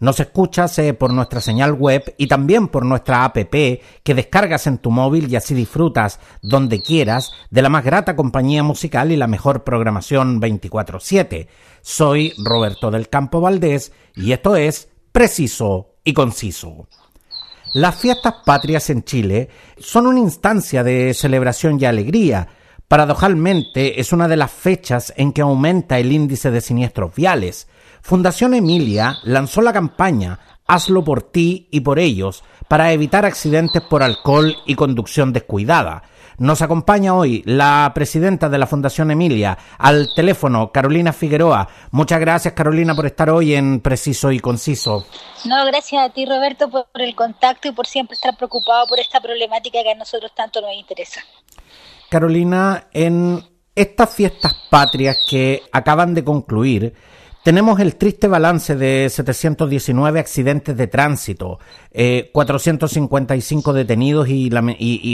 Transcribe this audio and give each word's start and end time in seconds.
Nos 0.00 0.20
escuchas 0.20 0.78
eh, 0.78 0.94
por 0.94 1.12
nuestra 1.12 1.40
señal 1.40 1.72
web 1.72 2.14
y 2.18 2.28
también 2.28 2.68
por 2.68 2.84
nuestra 2.84 3.24
app 3.24 3.36
que 3.36 3.82
descargas 4.04 4.68
en 4.68 4.78
tu 4.78 4.90
móvil 4.92 5.28
y 5.28 5.34
así 5.34 5.54
disfrutas 5.54 6.20
donde 6.40 6.80
quieras 6.80 7.32
de 7.50 7.62
la 7.62 7.68
más 7.68 7.84
grata 7.84 8.14
compañía 8.14 8.62
musical 8.62 9.10
y 9.10 9.16
la 9.16 9.26
mejor 9.26 9.64
programación 9.64 10.40
24/7. 10.40 11.48
Soy 11.82 12.32
Roberto 12.38 12.90
del 12.92 13.08
Campo 13.08 13.40
Valdés 13.40 13.92
y 14.14 14.32
esto 14.32 14.54
es 14.54 14.88
Preciso 15.10 15.94
y 16.04 16.12
Conciso. 16.12 16.86
Las 17.74 17.96
fiestas 17.96 18.34
patrias 18.46 18.88
en 18.90 19.02
Chile 19.02 19.48
son 19.78 20.06
una 20.06 20.20
instancia 20.20 20.82
de 20.84 21.12
celebración 21.12 21.78
y 21.80 21.84
alegría. 21.84 22.48
Paradojalmente 22.86 24.00
es 24.00 24.12
una 24.12 24.28
de 24.28 24.36
las 24.36 24.50
fechas 24.50 25.12
en 25.16 25.32
que 25.32 25.42
aumenta 25.42 25.98
el 25.98 26.12
índice 26.12 26.50
de 26.50 26.60
siniestros 26.60 27.14
viales. 27.14 27.68
Fundación 28.08 28.54
Emilia 28.54 29.18
lanzó 29.22 29.60
la 29.60 29.74
campaña 29.74 30.38
Hazlo 30.66 31.04
por 31.04 31.24
ti 31.24 31.68
y 31.70 31.80
por 31.80 31.98
ellos 31.98 32.42
para 32.66 32.90
evitar 32.92 33.26
accidentes 33.26 33.82
por 33.82 34.02
alcohol 34.02 34.56
y 34.64 34.76
conducción 34.76 35.34
descuidada. 35.34 36.04
Nos 36.38 36.62
acompaña 36.62 37.14
hoy 37.14 37.42
la 37.44 37.92
presidenta 37.94 38.48
de 38.48 38.56
la 38.56 38.66
Fundación 38.66 39.10
Emilia 39.10 39.58
al 39.76 40.08
teléfono, 40.14 40.72
Carolina 40.72 41.12
Figueroa. 41.12 41.68
Muchas 41.90 42.18
gracias, 42.18 42.54
Carolina, 42.54 42.94
por 42.94 43.04
estar 43.04 43.28
hoy 43.28 43.54
en 43.54 43.80
Preciso 43.80 44.32
y 44.32 44.40
Conciso. 44.40 45.04
No, 45.44 45.66
gracias 45.66 46.02
a 46.02 46.08
ti, 46.08 46.24
Roberto, 46.24 46.70
por 46.70 46.86
el 46.94 47.14
contacto 47.14 47.68
y 47.68 47.72
por 47.72 47.86
siempre 47.86 48.14
estar 48.14 48.34
preocupado 48.38 48.86
por 48.88 48.98
esta 48.98 49.20
problemática 49.20 49.82
que 49.82 49.90
a 49.90 49.94
nosotros 49.94 50.32
tanto 50.34 50.62
nos 50.62 50.72
interesa. 50.72 51.20
Carolina, 52.08 52.86
en 52.90 53.44
estas 53.74 54.14
fiestas 54.14 54.54
patrias 54.70 55.18
que 55.28 55.64
acaban 55.72 56.14
de 56.14 56.24
concluir, 56.24 56.94
tenemos 57.48 57.80
el 57.80 57.96
triste 57.96 58.28
balance 58.28 58.76
de 58.76 59.08
719 59.08 60.20
accidentes 60.20 60.76
de 60.76 60.86
tránsito, 60.86 61.58
455 62.30 63.70
eh, 63.70 63.74
detenidos 63.74 64.26
y, 64.28 64.50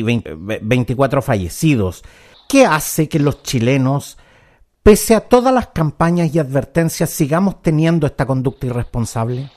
24 0.03 1.23
fallecidos. 1.23 2.03
¿Qué 2.49 2.67
hace 2.67 3.09
que 3.09 3.21
los 3.21 3.45
chilenos, 3.45 4.19
pese 4.83 5.15
a 5.15 5.21
todas 5.21 5.55
las 5.55 5.69
campañas 5.69 6.35
y 6.35 6.41
advertencias, 6.41 7.11
sigamos 7.11 7.63
teniendo 7.63 8.05
esta 8.05 8.27
conducta 8.27 8.67
irresponsable? 8.67 9.49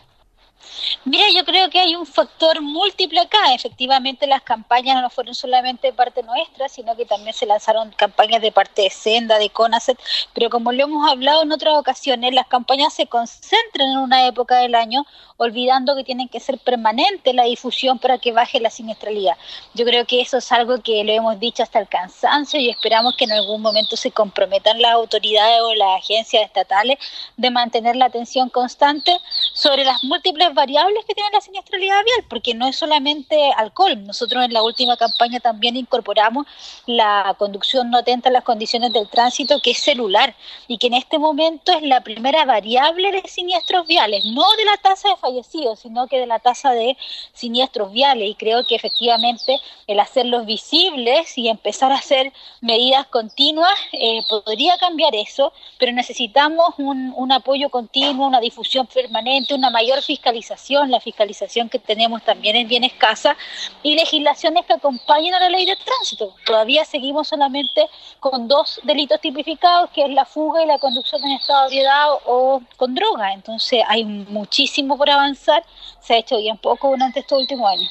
Mira, 1.05 1.25
yo 1.33 1.45
creo 1.45 1.69
que 1.69 1.79
hay 1.79 1.95
un 1.95 2.05
factor 2.05 2.61
múltiple 2.61 3.19
acá. 3.19 3.53
Efectivamente, 3.53 4.27
las 4.27 4.41
campañas 4.41 5.01
no 5.01 5.09
fueron 5.09 5.35
solamente 5.35 5.87
de 5.87 5.93
parte 5.93 6.23
nuestra, 6.23 6.69
sino 6.69 6.95
que 6.95 7.05
también 7.05 7.33
se 7.33 7.45
lanzaron 7.45 7.91
campañas 7.91 8.41
de 8.41 8.51
parte 8.51 8.83
de 8.83 8.89
Senda, 8.89 9.39
de 9.39 9.49
Conacet. 9.49 9.99
Pero 10.33 10.49
como 10.49 10.71
lo 10.71 10.83
hemos 10.83 11.09
hablado 11.09 11.43
en 11.43 11.51
otras 11.51 11.75
ocasiones, 11.77 12.33
las 12.33 12.47
campañas 12.47 12.93
se 12.93 13.07
concentran 13.07 13.89
en 13.89 13.97
una 13.97 14.27
época 14.27 14.57
del 14.57 14.75
año, 14.75 15.05
olvidando 15.37 15.95
que 15.95 16.03
tienen 16.03 16.27
que 16.27 16.39
ser 16.39 16.57
permanente 16.57 17.33
la 17.33 17.43
difusión 17.43 17.99
para 17.99 18.17
que 18.17 18.31
baje 18.31 18.59
la 18.59 18.69
siniestralidad. 18.69 19.37
Yo 19.73 19.85
creo 19.85 20.05
que 20.05 20.21
eso 20.21 20.37
es 20.37 20.51
algo 20.51 20.81
que 20.81 21.03
lo 21.03 21.11
hemos 21.11 21.39
dicho 21.39 21.63
hasta 21.63 21.79
el 21.79 21.87
cansancio 21.87 22.59
y 22.59 22.69
esperamos 22.69 23.15
que 23.15 23.25
en 23.25 23.31
algún 23.31 23.61
momento 23.61 23.95
se 23.95 24.11
comprometan 24.11 24.81
las 24.81 24.93
autoridades 24.93 25.61
o 25.61 25.75
las 25.75 26.03
agencias 26.03 26.43
estatales 26.43 26.97
de 27.37 27.51
mantener 27.51 27.95
la 27.95 28.05
atención 28.05 28.49
constante 28.49 29.17
sobre 29.53 29.83
las 29.83 30.03
múltiples 30.03 30.53
variables 30.57 31.05
que 31.05 31.13
tiene 31.13 31.29
la 31.31 31.39
siniestralidad 31.39 32.03
vial, 32.03 32.25
porque 32.27 32.53
no 32.53 32.67
es 32.67 32.75
solamente 32.75 33.51
alcohol. 33.55 34.03
Nosotros 34.05 34.43
en 34.43 34.51
la 34.51 34.61
última 34.63 34.97
campaña 34.97 35.39
también 35.39 35.77
incorporamos 35.77 36.45
la 36.85 37.35
conducción 37.37 37.89
no 37.89 37.99
atenta 37.99 38.27
a 38.27 38.31
las 38.33 38.43
condiciones 38.43 38.91
del 38.91 39.07
tránsito, 39.07 39.61
que 39.61 39.71
es 39.71 39.79
celular, 39.79 40.35
y 40.67 40.77
que 40.77 40.87
en 40.87 40.95
este 40.95 41.17
momento 41.17 41.71
es 41.71 41.81
la 41.83 42.01
primera 42.01 42.43
variable 42.43 43.11
de 43.11 43.21
siniestros 43.27 43.87
viales, 43.87 44.25
no 44.25 44.43
de 44.57 44.65
la 44.65 44.77
tasa 44.77 45.09
de 45.09 45.15
fallecidos, 45.17 45.79
sino 45.79 46.07
que 46.07 46.19
de 46.19 46.27
la 46.27 46.39
tasa 46.39 46.71
de 46.71 46.97
siniestros 47.33 47.91
viales. 47.91 48.29
Y 48.29 48.35
creo 48.35 48.65
que 48.65 48.75
efectivamente 48.75 49.59
el 49.87 49.99
hacerlos 49.99 50.45
visibles 50.45 51.37
y 51.37 51.47
empezar 51.47 51.91
a 51.91 51.95
hacer 51.95 52.33
medidas 52.61 53.05
continuas 53.07 53.73
eh, 53.93 54.21
podría 54.27 54.77
cambiar 54.77 55.15
eso, 55.15 55.53
pero 55.77 55.91
necesitamos 55.93 56.75
un, 56.77 57.13
un 57.15 57.31
apoyo 57.31 57.69
continuo, 57.69 58.27
una 58.27 58.41
difusión 58.41 58.87
permanente 58.87 59.37
una 59.53 59.69
mayor 59.69 60.01
fiscalización, 60.01 60.46
la 60.87 60.99
fiscalización 60.99 61.69
que 61.69 61.79
tenemos 61.79 62.23
también 62.23 62.55
es 62.55 62.67
bien 62.67 62.83
escasa, 62.83 63.35
y 63.83 63.95
legislaciones 63.95 64.65
que 64.65 64.73
acompañen 64.73 65.33
a 65.33 65.39
la 65.39 65.49
ley 65.49 65.65
de 65.65 65.75
tránsito. 65.75 66.33
Todavía 66.45 66.85
seguimos 66.85 67.27
solamente 67.27 67.85
con 68.19 68.47
dos 68.47 68.79
delitos 68.83 69.19
tipificados, 69.21 69.89
que 69.91 70.03
es 70.03 70.09
la 70.09 70.25
fuga 70.25 70.63
y 70.63 70.67
la 70.67 70.77
conducción 70.77 71.23
en 71.23 71.31
estado 71.31 71.61
de 71.61 71.67
ebriedad 71.67 72.05
o 72.25 72.61
con 72.75 72.93
droga. 72.95 73.33
Entonces 73.33 73.81
hay 73.87 74.03
muchísimo 74.03 74.97
por 74.97 75.09
avanzar, 75.09 75.63
se 75.99 76.13
ha 76.13 76.17
hecho 76.17 76.37
bien 76.37 76.57
poco 76.57 76.89
durante 76.89 77.19
estos 77.19 77.39
últimos 77.39 77.69
años. 77.71 77.89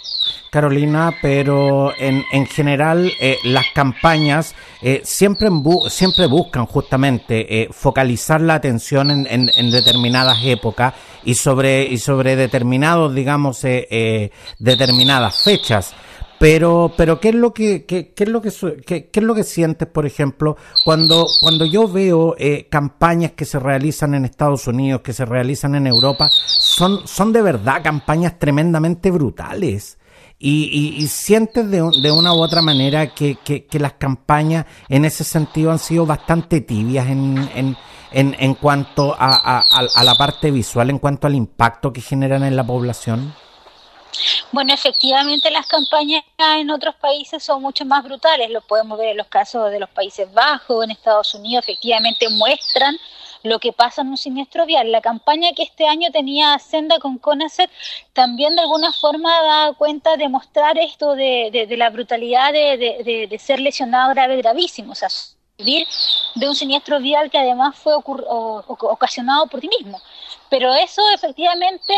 Carolina, 0.50 1.15
pero 1.21 1.93
en, 1.99 2.25
en 2.33 2.47
general 2.47 3.12
eh, 3.21 3.39
las 3.45 3.66
campañas 3.75 4.55
eh, 4.81 5.03
siempre, 5.05 5.49
siempre 5.91 6.27
buscan 6.27 6.66
justamente 6.66 7.62
eh, 7.62 7.69
focalizar 7.71 8.41
la 8.41 8.55
atención 8.55 9.11
en, 9.11 9.27
en, 9.27 9.50
en 9.55 9.71
determinadas 9.71 10.39
épocas 10.45 10.95
y 11.25 11.34
sobre, 11.34 11.84
y 11.84 11.99
sobre 11.99 12.37
determinados, 12.47 13.15
digamos, 13.15 13.65
eh, 13.65 13.87
eh, 13.91 14.31
determinadas 14.59 15.43
fechas. 15.43 15.95
Pero, 16.39 16.93
pero 16.97 17.19
¿qué 17.19 17.31
es 17.31 17.34
lo 17.34 17.55
que, 17.55 17.87
qué, 17.87 18.12
qué 18.12 18.25
es 18.25 18.31
lo 18.31 18.43
que, 18.43 18.51
qué, 18.84 19.11
es 19.12 19.23
lo 19.23 19.34
que 19.34 19.43
sientes, 19.43 19.89
por 19.89 20.05
ejemplo, 20.05 20.57
cuando, 20.84 21.27
cuando 21.41 21.65
yo 21.65 21.89
veo 21.89 22.34
eh, 22.39 22.67
campañas 22.71 23.33
que 23.33 23.47
se 23.47 23.59
realizan 23.59 24.15
en 24.15 24.27
Estados 24.27 24.67
Unidos, 24.67 25.01
que 25.01 25.15
se 25.15 25.25
realizan 25.25 25.75
en 25.75 25.87
Europa, 25.87 26.29
son, 26.31 27.07
son 27.07 27.33
de 27.33 27.41
verdad 27.41 27.83
campañas 27.83 28.39
tremendamente 28.39 29.11
brutales. 29.11 29.99
Y, 30.39 30.95
y, 30.99 31.09
sientes 31.09 31.71
de, 31.71 31.78
de, 32.03 32.11
una 32.13 32.34
u 32.34 32.43
otra 32.43 32.61
manera 32.61 33.15
que, 33.15 33.39
que, 33.43 33.65
que, 33.65 33.78
las 33.78 33.95
campañas 33.95 34.67
en 34.91 35.07
ese 35.07 35.25
sentido 35.25 35.73
han 35.73 35.78
sido 35.78 36.05
bastante 36.05 36.61
tibias 36.61 37.07
en, 37.07 37.49
en, 37.55 37.75
en, 38.12 38.37
en 38.39 38.55
cuanto 38.55 39.15
a, 39.19 39.61
a, 39.61 40.05
la 40.05 40.15
parte 40.15 40.50
visual, 40.50 40.91
en 40.91 40.99
cuanto 40.99 41.27
al 41.27 41.34
impacto 41.34 41.93
que 41.93 42.00
generan 42.00 42.44
en 42.44 42.56
la 42.56 42.65
población? 42.65 43.34
Bueno, 44.53 44.72
efectivamente 44.72 45.50
las 45.50 45.67
campañas 45.67 46.22
en 46.39 46.71
otros 46.71 46.95
países 46.97 47.43
son 47.43 47.61
mucho 47.61 47.84
más 47.84 48.03
brutales, 48.03 48.50
lo 48.50 48.62
podemos 48.62 48.99
ver 48.99 49.11
en 49.11 49.19
los 49.19 49.27
casos 49.27 49.71
de 49.71 49.78
los 49.78 49.91
Países 49.91 50.33
Bajos, 50.33 50.84
en 50.84 50.91
Estados 50.91 51.34
Unidos, 51.34 51.65
efectivamente 51.65 52.28
muestran 52.31 52.97
lo 53.47 53.59
que 53.59 53.72
pasa 53.72 54.03
en 54.03 54.09
un 54.09 54.16
siniestro 54.16 54.66
vial. 54.66 54.93
La 54.93 55.00
campaña 55.00 55.53
que 55.55 55.62
este 55.62 55.87
año 55.87 56.11
tenía 56.12 56.59
Senda 56.59 56.99
con 56.99 57.19
Conacet 57.19 57.71
también 58.12 58.55
de 58.56 58.62
alguna 58.62 58.93
forma 58.93 59.31
da 59.43 59.72
cuenta 59.75 60.16
de 60.16 60.28
mostrar 60.28 60.78
esto 60.78 61.15
de, 61.15 61.50
de, 61.53 61.66
de 61.66 61.77
la 61.77 61.91
brutalidad 61.91 62.53
de, 62.53 63.28
de, 63.31 63.39
ser 63.39 63.61
lesionado 63.61 64.11
grave, 64.11 64.37
gravísimo. 64.37 64.93
O 64.93 64.95
sea, 64.95 65.09
de 65.59 66.49
un 66.49 66.55
siniestro 66.55 67.00
vial 67.00 67.31
que 67.31 67.39
además 67.39 67.77
fue 67.77 67.94
ocasionado 67.97 69.47
por 69.47 69.61
ti 69.61 69.69
mismo. 69.69 70.00
Pero 70.50 70.75
eso 70.75 71.00
efectivamente, 71.15 71.94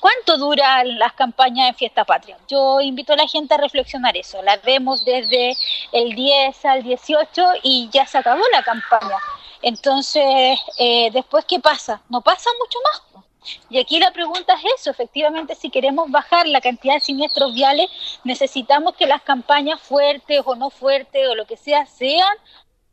¿cuánto 0.00 0.38
duran 0.38 0.98
las 0.98 1.12
campañas 1.12 1.68
en 1.68 1.74
Fiesta 1.74 2.04
Patria? 2.06 2.38
Yo 2.48 2.80
invito 2.80 3.12
a 3.12 3.16
la 3.16 3.28
gente 3.28 3.52
a 3.54 3.58
reflexionar 3.58 4.16
eso. 4.16 4.42
Las 4.42 4.62
vemos 4.62 5.04
desde 5.04 5.54
el 5.92 6.14
10 6.14 6.64
al 6.64 6.82
18 6.82 7.42
y 7.62 7.90
ya 7.92 8.06
se 8.06 8.16
acabó 8.16 8.42
la 8.52 8.62
campaña. 8.62 9.18
Entonces, 9.60 10.58
eh, 10.78 11.10
después, 11.12 11.44
¿qué 11.44 11.60
pasa? 11.60 12.00
No 12.08 12.22
pasa 12.22 12.48
mucho 12.58 12.78
más. 12.90 13.24
Y 13.68 13.78
aquí 13.78 14.00
la 14.00 14.10
pregunta 14.10 14.54
es 14.54 14.80
eso, 14.80 14.90
efectivamente, 14.90 15.54
si 15.54 15.70
queremos 15.70 16.10
bajar 16.10 16.48
la 16.48 16.60
cantidad 16.60 16.94
de 16.94 17.00
siniestros 17.00 17.54
viales, 17.54 17.88
necesitamos 18.24 18.96
que 18.96 19.06
las 19.06 19.22
campañas 19.22 19.80
fuertes 19.80 20.42
o 20.44 20.56
no 20.56 20.70
fuertes 20.70 21.28
o 21.28 21.34
lo 21.36 21.46
que 21.46 21.56
sea 21.56 21.86
sean 21.86 22.36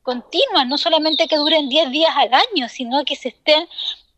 continuas, 0.04 0.68
no 0.68 0.78
solamente 0.78 1.28
que 1.28 1.38
duren 1.38 1.70
10 1.70 1.92
días 1.92 2.14
al 2.16 2.34
año, 2.34 2.70
sino 2.70 3.04
que 3.06 3.16
se 3.16 3.30
estén 3.30 3.68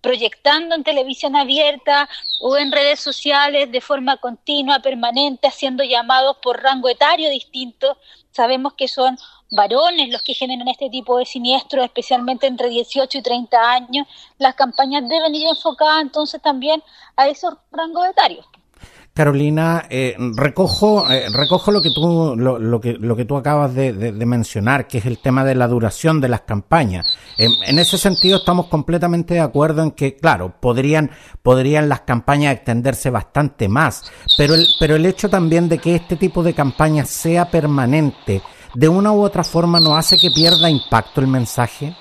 proyectando 0.01 0.75
en 0.75 0.83
televisión 0.83 1.35
abierta 1.35 2.07
o 2.39 2.57
en 2.57 2.71
redes 2.71 2.99
sociales 2.99 3.71
de 3.71 3.81
forma 3.81 4.17
continua, 4.17 4.79
permanente, 4.79 5.47
haciendo 5.47 5.83
llamados 5.83 6.37
por 6.43 6.61
rango 6.61 6.89
etario 6.89 7.27
distinto. 7.29 7.97
Sabemos 8.31 8.73
que 8.73 8.87
son 8.87 9.17
varones 9.49 10.09
los 10.09 10.21
que 10.21 10.35
generan 10.35 10.67
este 10.67 10.91
tipo 10.91 11.17
de 11.17 11.25
siniestros, 11.25 11.85
especialmente 11.85 12.45
entre 12.45 12.69
18 12.69 13.17
y 13.17 13.21
30 13.23 13.71
años. 13.71 14.07
Las 14.37 14.53
campañas 14.53 15.09
deben 15.09 15.33
ir 15.33 15.47
enfocadas 15.47 16.03
entonces 16.03 16.39
también 16.39 16.83
a 17.15 17.27
esos 17.27 17.55
rangos 17.71 18.05
etarios. 18.05 18.45
Carolina, 19.15 19.85
eh, 19.89 20.13
recojo, 20.35 21.09
eh, 21.09 21.27
recojo 21.31 21.71
lo 21.71 21.81
que 21.81 21.89
tú, 21.89 22.35
lo, 22.35 22.81
que, 22.81 22.97
lo 22.99 23.15
que 23.15 23.23
tú 23.23 23.37
acabas 23.37 23.73
de, 23.73 23.93
mencionar, 24.25 24.89
que 24.89 24.97
es 24.97 25.05
el 25.05 25.19
tema 25.19 25.45
de 25.45 25.55
la 25.55 25.69
duración 25.69 26.19
de 26.19 26.27
las 26.27 26.41
campañas. 26.41 27.07
en 27.37 27.79
ese 27.79 27.97
sentido 27.97 28.39
estamos 28.39 28.67
completamente 28.67 29.35
de 29.35 29.39
acuerdo 29.39 29.83
en 29.83 29.91
que, 29.91 30.17
claro, 30.17 30.59
podrían, 30.59 31.11
podrían 31.41 31.87
las 31.87 32.01
campañas 32.01 32.55
extenderse 32.55 33.09
bastante 33.09 33.69
más, 33.69 34.03
pero 34.35 34.53
el, 34.53 34.67
pero 34.81 34.97
el 34.97 35.05
hecho 35.05 35.29
también 35.29 35.69
de 35.69 35.77
que 35.77 35.95
este 35.95 36.17
tipo 36.17 36.43
de 36.43 36.53
campaña 36.53 37.05
sea 37.05 37.49
permanente, 37.49 38.41
de 38.73 38.89
una 38.89 39.13
u 39.13 39.23
otra 39.23 39.45
forma 39.45 39.79
no 39.79 39.95
hace 39.95 40.17
que 40.17 40.31
pierda 40.31 40.69
impacto 40.69 41.21
el 41.21 41.27
mensaje. 41.27 41.95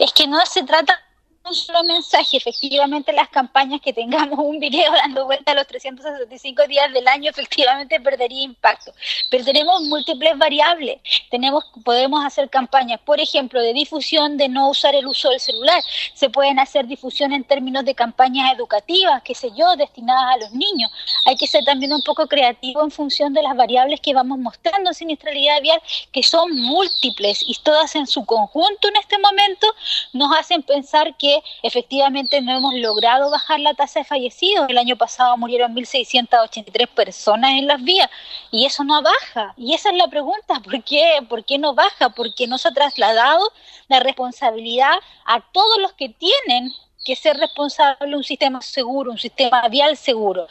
Es 0.00 0.12
que 0.12 0.26
no 0.26 0.44
se 0.44 0.64
trata 0.64 1.05
un 1.48 1.54
solo 1.54 1.84
mensaje. 1.84 2.36
Efectivamente, 2.36 3.12
las 3.12 3.28
campañas 3.28 3.80
que 3.80 3.92
tengamos 3.92 4.38
un 4.38 4.58
video 4.58 4.92
dando 4.92 5.26
vuelta 5.26 5.52
a 5.52 5.54
los 5.54 5.66
365 5.66 6.66
días 6.66 6.92
del 6.92 7.06
año, 7.08 7.30
efectivamente 7.30 8.00
perdería 8.00 8.42
impacto. 8.42 8.92
Pero 9.30 9.44
tenemos 9.44 9.82
múltiples 9.82 10.36
variables. 10.36 11.00
Tenemos, 11.30 11.64
podemos 11.84 12.24
hacer 12.24 12.50
campañas, 12.50 13.00
por 13.00 13.20
ejemplo, 13.20 13.60
de 13.60 13.72
difusión 13.72 14.36
de 14.36 14.48
no 14.48 14.70
usar 14.70 14.94
el 14.94 15.06
uso 15.06 15.30
del 15.30 15.40
celular. 15.40 15.82
Se 16.14 16.30
pueden 16.30 16.58
hacer 16.58 16.86
difusión 16.86 17.32
en 17.32 17.44
términos 17.44 17.84
de 17.84 17.94
campañas 17.94 18.52
educativas, 18.54 19.22
qué 19.22 19.34
sé 19.34 19.50
yo, 19.56 19.76
destinadas 19.76 20.34
a 20.34 20.38
los 20.38 20.52
niños. 20.52 20.90
Hay 21.26 21.36
que 21.36 21.46
ser 21.46 21.64
también 21.64 21.92
un 21.92 22.02
poco 22.02 22.26
creativo 22.26 22.82
en 22.82 22.90
función 22.90 23.32
de 23.32 23.42
las 23.42 23.56
variables 23.56 24.00
que 24.00 24.14
vamos 24.14 24.38
mostrando 24.38 24.90
en 24.90 24.94
siniestralidad 24.94 25.60
vial, 25.62 25.80
que 26.12 26.22
son 26.22 26.54
múltiples 26.56 27.44
y 27.46 27.54
todas 27.62 27.94
en 27.96 28.06
su 28.06 28.24
conjunto 28.24 28.88
en 28.88 28.96
este 28.96 29.18
momento 29.18 29.66
nos 30.12 30.36
hacen 30.36 30.62
pensar 30.62 31.16
que 31.16 31.35
efectivamente 31.62 32.40
no 32.40 32.56
hemos 32.56 32.74
logrado 32.74 33.30
bajar 33.30 33.60
la 33.60 33.74
tasa 33.74 34.00
de 34.00 34.04
fallecidos. 34.04 34.68
El 34.68 34.78
año 34.78 34.96
pasado 34.96 35.36
murieron 35.36 35.74
1.683 35.74 36.88
personas 36.88 37.52
en 37.52 37.66
las 37.66 37.82
vías 37.82 38.08
y 38.50 38.66
eso 38.66 38.84
no 38.84 39.02
baja. 39.02 39.54
Y 39.56 39.74
esa 39.74 39.90
es 39.90 39.96
la 39.96 40.08
pregunta, 40.08 40.60
¿por 40.60 40.82
qué, 40.84 41.24
¿por 41.28 41.44
qué 41.44 41.58
no 41.58 41.74
baja? 41.74 42.10
Porque 42.10 42.46
no 42.46 42.58
se 42.58 42.68
ha 42.68 42.72
trasladado 42.72 43.50
la 43.88 44.00
responsabilidad 44.00 44.94
a 45.24 45.40
todos 45.52 45.78
los 45.78 45.92
que 45.92 46.08
tienen 46.08 46.72
que 47.04 47.16
ser 47.16 47.36
responsables 47.36 48.10
de 48.10 48.16
un 48.16 48.24
sistema 48.24 48.60
seguro, 48.60 49.12
un 49.12 49.18
sistema 49.18 49.68
vial 49.68 49.96
seguro. 49.96 50.48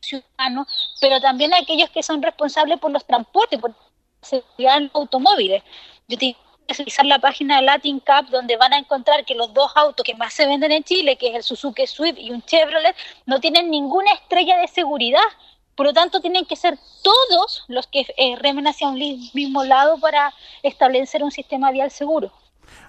Ciudadanos, 0.00 0.66
pero 1.00 1.20
también 1.20 1.54
aquellos 1.54 1.90
que 1.90 2.02
son 2.02 2.22
responsables 2.22 2.78
por 2.78 2.90
los 2.90 3.04
transportes, 3.04 3.58
por 3.58 3.74
los 4.58 4.90
automóviles. 4.92 5.62
Yo 6.06 6.18
te 6.18 6.36
utilizar 6.78 7.04
la 7.06 7.18
página 7.18 7.56
de 7.56 7.62
Latin 7.62 8.00
Cup 8.00 8.30
donde 8.30 8.56
van 8.56 8.72
a 8.72 8.78
encontrar 8.78 9.24
que 9.24 9.34
los 9.34 9.52
dos 9.52 9.72
autos 9.74 10.04
que 10.04 10.14
más 10.14 10.32
se 10.32 10.46
venden 10.46 10.72
en 10.72 10.84
Chile, 10.84 11.16
que 11.16 11.28
es 11.28 11.34
el 11.34 11.42
Suzuki 11.42 11.86
Swift 11.86 12.18
y 12.18 12.30
un 12.30 12.42
Chevrolet, 12.42 12.96
no 13.26 13.40
tienen 13.40 13.70
ninguna 13.70 14.12
estrella 14.12 14.58
de 14.58 14.68
seguridad. 14.68 15.20
Por 15.74 15.86
lo 15.86 15.92
tanto, 15.92 16.20
tienen 16.20 16.44
que 16.44 16.56
ser 16.56 16.78
todos 17.02 17.64
los 17.68 17.86
que 17.86 18.06
eh, 18.16 18.36
remen 18.36 18.66
hacia 18.66 18.88
un 18.88 18.98
mismo 19.32 19.64
lado 19.64 19.98
para 19.98 20.34
establecer 20.62 21.22
un 21.22 21.30
sistema 21.30 21.70
vial 21.70 21.90
seguro. 21.90 22.32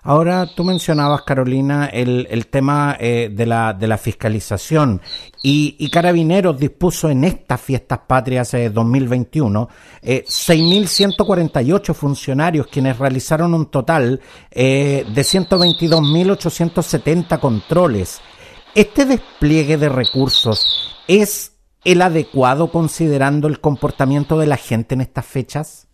Ahora 0.04 0.48
tú 0.48 0.63
mencionabas, 0.63 1.22
Carolina, 1.22 1.86
el, 1.86 2.28
el 2.31 2.48
tema 2.48 2.98
eh, 3.00 3.30
de, 3.31 3.45
la, 3.45 3.74
de 3.74 3.88
la 3.88 4.00
fiscalización 4.00 5.00
y, 5.44 5.88
Carabineros 5.92 6.57
dispuso 6.57 7.07
en 7.10 7.24
estas 7.24 7.62
fiestas 7.62 8.00
patrias 8.07 8.54
eh, 8.54 8.69
2021 8.69 9.69
eh, 10.01 10.24
6.148 10.28 11.94
funcionarios 11.94 12.68
quienes 12.68 12.98
realizaron 12.98 13.54
un 13.54 13.68
total 13.68 14.19
eh, 14.50 15.06
de 15.13 15.22
122.870 15.22 17.39
controles. 17.39 18.22
¿Este 18.74 19.06
despliegue 19.06 19.77
de 19.77 19.89
recursos 19.89 20.98
es 21.07 21.57
el 21.84 22.01
adecuado 22.01 22.72
considerando 22.72 23.48
el 23.48 23.60
comportamiento 23.60 24.39
de 24.39 24.48
la 24.48 24.57
gente 24.57 24.95
en 24.95 25.01
estas 25.01 25.25
fechas? 25.25 25.88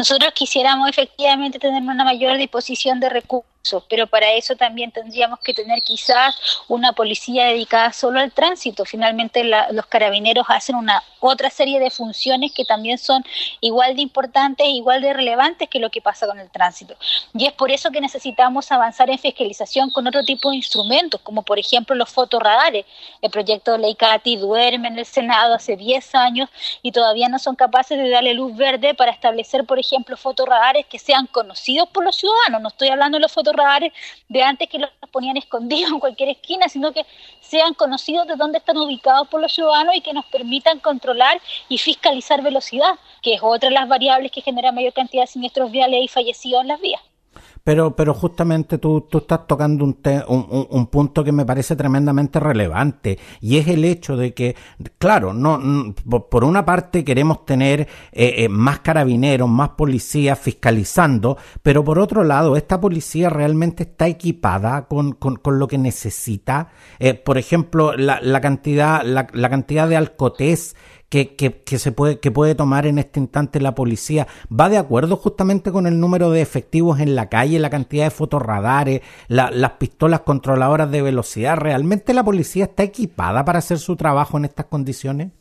Nosotros 0.00 0.32
quisiéramos 0.32 0.88
efectivamente 0.88 1.58
tener 1.58 1.82
una 1.82 2.04
mayor 2.04 2.38
disposición 2.38 3.00
de 3.00 3.10
recursos 3.10 3.49
pero 3.88 4.06
para 4.06 4.32
eso 4.32 4.56
también 4.56 4.90
tendríamos 4.90 5.38
que 5.40 5.52
tener 5.52 5.82
quizás 5.82 6.34
una 6.66 6.92
policía 6.92 7.46
dedicada 7.46 7.92
solo 7.92 8.18
al 8.18 8.32
tránsito. 8.32 8.84
Finalmente 8.84 9.44
los 9.44 9.86
carabineros 9.86 10.46
hacen 10.48 10.76
una 10.76 11.02
otra 11.20 11.50
serie 11.50 11.78
de 11.78 11.90
funciones 11.90 12.52
que 12.52 12.64
también 12.64 12.96
son 12.96 13.22
igual 13.60 13.94
de 13.96 14.02
importantes, 14.02 14.66
igual 14.66 15.02
de 15.02 15.12
relevantes 15.12 15.68
que 15.68 15.78
lo 15.78 15.90
que 15.90 16.00
pasa 16.00 16.26
con 16.26 16.38
el 16.38 16.50
tránsito. 16.50 16.96
Y 17.34 17.46
es 17.46 17.52
por 17.52 17.70
eso 17.70 17.90
que 17.90 18.00
necesitamos 18.00 18.72
avanzar 18.72 19.10
en 19.10 19.18
fiscalización 19.18 19.90
con 19.90 20.06
otro 20.06 20.24
tipo 20.24 20.50
de 20.50 20.56
instrumentos, 20.56 21.20
como 21.20 21.42
por 21.42 21.58
ejemplo 21.58 21.94
los 21.94 22.08
fotorradares. 22.08 22.86
El 23.20 23.30
proyecto 23.30 23.72
de 23.72 23.78
ley 23.78 23.94
CATI 23.94 24.36
duerme 24.36 24.88
en 24.88 24.98
el 24.98 25.06
Senado 25.06 25.54
hace 25.54 25.76
10 25.76 26.14
años 26.14 26.48
y 26.82 26.92
todavía 26.92 27.28
no 27.28 27.38
son 27.38 27.56
capaces 27.56 27.98
de 27.98 28.08
darle 28.08 28.32
luz 28.32 28.56
verde 28.56 28.94
para 28.94 29.12
establecer, 29.12 29.64
por 29.64 29.78
ejemplo, 29.78 30.16
fotorradares 30.16 30.86
que 30.86 30.98
sean 30.98 31.26
conocidos 31.26 31.88
por 31.90 32.04
los 32.04 32.16
ciudadanos. 32.16 32.62
No 32.62 32.68
estoy 32.68 32.88
hablando 32.88 33.16
de 33.16 33.22
los 33.22 33.32
fotorradares 33.32 33.49
radares 33.54 33.92
de 34.28 34.42
antes 34.42 34.68
que 34.68 34.78
los 34.78 34.90
ponían 35.12 35.36
escondidos 35.36 35.92
en 35.92 36.00
cualquier 36.00 36.30
esquina, 36.30 36.68
sino 36.68 36.92
que 36.92 37.04
sean 37.40 37.74
conocidos 37.74 38.26
de 38.26 38.36
dónde 38.36 38.58
están 38.58 38.76
ubicados 38.76 39.28
por 39.28 39.40
los 39.40 39.52
ciudadanos 39.52 39.94
y 39.94 40.00
que 40.00 40.12
nos 40.12 40.26
permitan 40.26 40.78
controlar 40.80 41.40
y 41.68 41.78
fiscalizar 41.78 42.42
velocidad, 42.42 42.98
que 43.22 43.34
es 43.34 43.40
otra 43.42 43.68
de 43.68 43.74
las 43.74 43.88
variables 43.88 44.32
que 44.32 44.40
genera 44.40 44.72
mayor 44.72 44.92
cantidad 44.92 45.24
de 45.24 45.28
siniestros 45.28 45.70
viales 45.70 46.04
y 46.04 46.08
fallecidos 46.08 46.62
en 46.62 46.68
las 46.68 46.80
vías. 46.80 47.09
Pero, 47.64 47.94
pero 47.94 48.14
justamente 48.14 48.78
tú, 48.78 49.02
tú 49.02 49.18
estás 49.18 49.46
tocando 49.46 49.84
un, 49.84 49.98
un, 50.28 50.66
un, 50.70 50.86
punto 50.86 51.22
que 51.22 51.32
me 51.32 51.44
parece 51.44 51.76
tremendamente 51.76 52.40
relevante 52.40 53.18
y 53.40 53.58
es 53.58 53.68
el 53.68 53.84
hecho 53.84 54.16
de 54.16 54.32
que, 54.32 54.56
claro, 54.98 55.32
no, 55.32 55.94
por 56.30 56.44
una 56.44 56.64
parte 56.64 57.04
queremos 57.04 57.44
tener 57.44 57.82
eh, 58.12 58.34
eh, 58.38 58.48
más 58.48 58.80
carabineros, 58.80 59.48
más 59.48 59.70
policías 59.70 60.38
fiscalizando, 60.38 61.36
pero 61.62 61.84
por 61.84 61.98
otro 61.98 62.24
lado, 62.24 62.56
esta 62.56 62.80
policía 62.80 63.28
realmente 63.28 63.82
está 63.84 64.08
equipada 64.08 64.86
con, 64.88 65.12
con, 65.12 65.36
con 65.36 65.58
lo 65.58 65.68
que 65.68 65.78
necesita. 65.78 66.68
Eh, 66.98 67.14
por 67.14 67.38
ejemplo, 67.38 67.96
la, 67.96 68.20
la 68.20 68.40
cantidad, 68.40 69.02
la, 69.04 69.26
la 69.32 69.50
cantidad 69.50 69.88
de 69.88 69.96
alcotés 69.96 70.76
que, 71.10 71.34
que, 71.34 71.78
se 71.78 71.90
puede, 71.90 72.20
que 72.20 72.30
puede 72.30 72.54
tomar 72.54 72.86
en 72.86 72.98
este 72.98 73.18
instante 73.18 73.60
la 73.60 73.74
policía 73.74 74.28
va 74.48 74.68
de 74.68 74.78
acuerdo 74.78 75.16
justamente 75.16 75.72
con 75.72 75.88
el 75.88 75.98
número 75.98 76.30
de 76.30 76.40
efectivos 76.40 77.00
en 77.00 77.16
la 77.16 77.28
calle, 77.28 77.58
la 77.58 77.68
cantidad 77.68 78.04
de 78.04 78.10
fotorradares, 78.10 79.02
las 79.28 79.72
pistolas 79.72 80.20
controladoras 80.20 80.90
de 80.90 81.02
velocidad. 81.02 81.56
¿Realmente 81.56 82.14
la 82.14 82.24
policía 82.24 82.64
está 82.64 82.84
equipada 82.84 83.44
para 83.44 83.58
hacer 83.58 83.80
su 83.80 83.96
trabajo 83.96 84.38
en 84.38 84.44
estas 84.44 84.66
condiciones? 84.66 85.32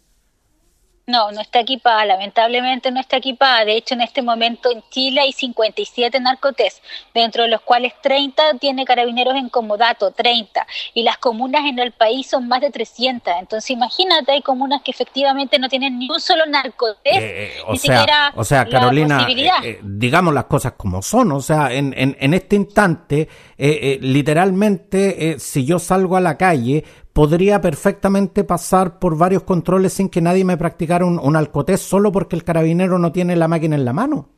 No, 1.10 1.32
no 1.32 1.42
está 1.42 1.62
equipada, 1.62 2.06
lamentablemente 2.06 2.92
no 2.92 3.00
está 3.00 3.18
equipada. 3.18 3.66
De 3.66 3.76
hecho, 3.76 3.96
en 3.96 4.02
este 4.02 4.22
momento 4.22 4.72
en 4.72 4.84
Chile 4.92 5.22
hay 5.22 5.32
57 5.32 6.20
narcotés, 6.20 6.84
dentro 7.16 7.44
de 7.44 7.50
los 7.50 7.62
cuales 7.62 7.94
30 8.04 8.60
tiene 8.60 8.86
carabineros 8.86 9.34
en 9.34 9.50
comodato, 9.50 10.12
30. 10.12 10.68
Y 10.94 11.02
las 11.02 11.18
comunas 11.18 11.66
en 11.66 11.80
el 11.80 11.94
país 11.94 12.28
son 12.28 12.48
más 12.48 12.62
de 12.62 12.70
300. 12.70 13.34
Entonces, 13.40 13.72
imagínate, 13.72 14.34
hay 14.34 14.44
comunas 14.44 14.84
que 14.84 14.92
efectivamente 14.92 15.58
no 15.58 15.68
tienen 15.68 15.98
ni 15.98 16.08
un 16.12 16.22
solo 16.22 16.46
narcotés, 16.46 17.16
eh, 17.18 17.54
eh, 17.58 17.64
ni 17.72 17.80
siquiera 17.80 18.32
o 18.36 18.44
sea, 18.44 18.70
Carolina, 18.70 19.26
eh, 19.64 19.80
digamos 19.82 20.32
las 20.32 20.46
cosas 20.46 20.74
como 20.74 21.02
son. 21.02 21.32
O 21.32 21.42
sea, 21.42 21.74
en, 21.74 21.92
en, 21.98 22.16
en 22.20 22.36
este 22.36 22.56
instante, 22.56 23.28
literalmente, 23.58 25.40
si 25.40 25.66
yo 25.66 25.80
salgo 25.80 26.18
a 26.18 26.22
la 26.22 26.38
calle, 26.38 26.84
podría 27.14 27.62
perfectamente 27.62 28.44
pasar 28.44 29.00
por 29.00 29.18
varios 29.18 29.44
controles 29.44 29.94
sin 29.94 30.10
que 30.10 30.22
nadie 30.22 30.46
me 30.46 30.58
practicara 30.58 31.06
un, 31.06 31.20
un 31.20 31.36
alcotés 31.36 31.82
solo 31.82 32.12
porque 32.12 32.36
el 32.36 32.44
carabinero 32.44 33.00
no 33.00 33.12
tiene 33.12 33.36
la 33.36 33.48
máquina 33.48 33.76
en 33.76 33.86
la 33.86 33.94
mano. 33.94 34.30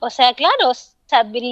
O 0.00 0.10
sea, 0.10 0.34
claro, 0.34 0.72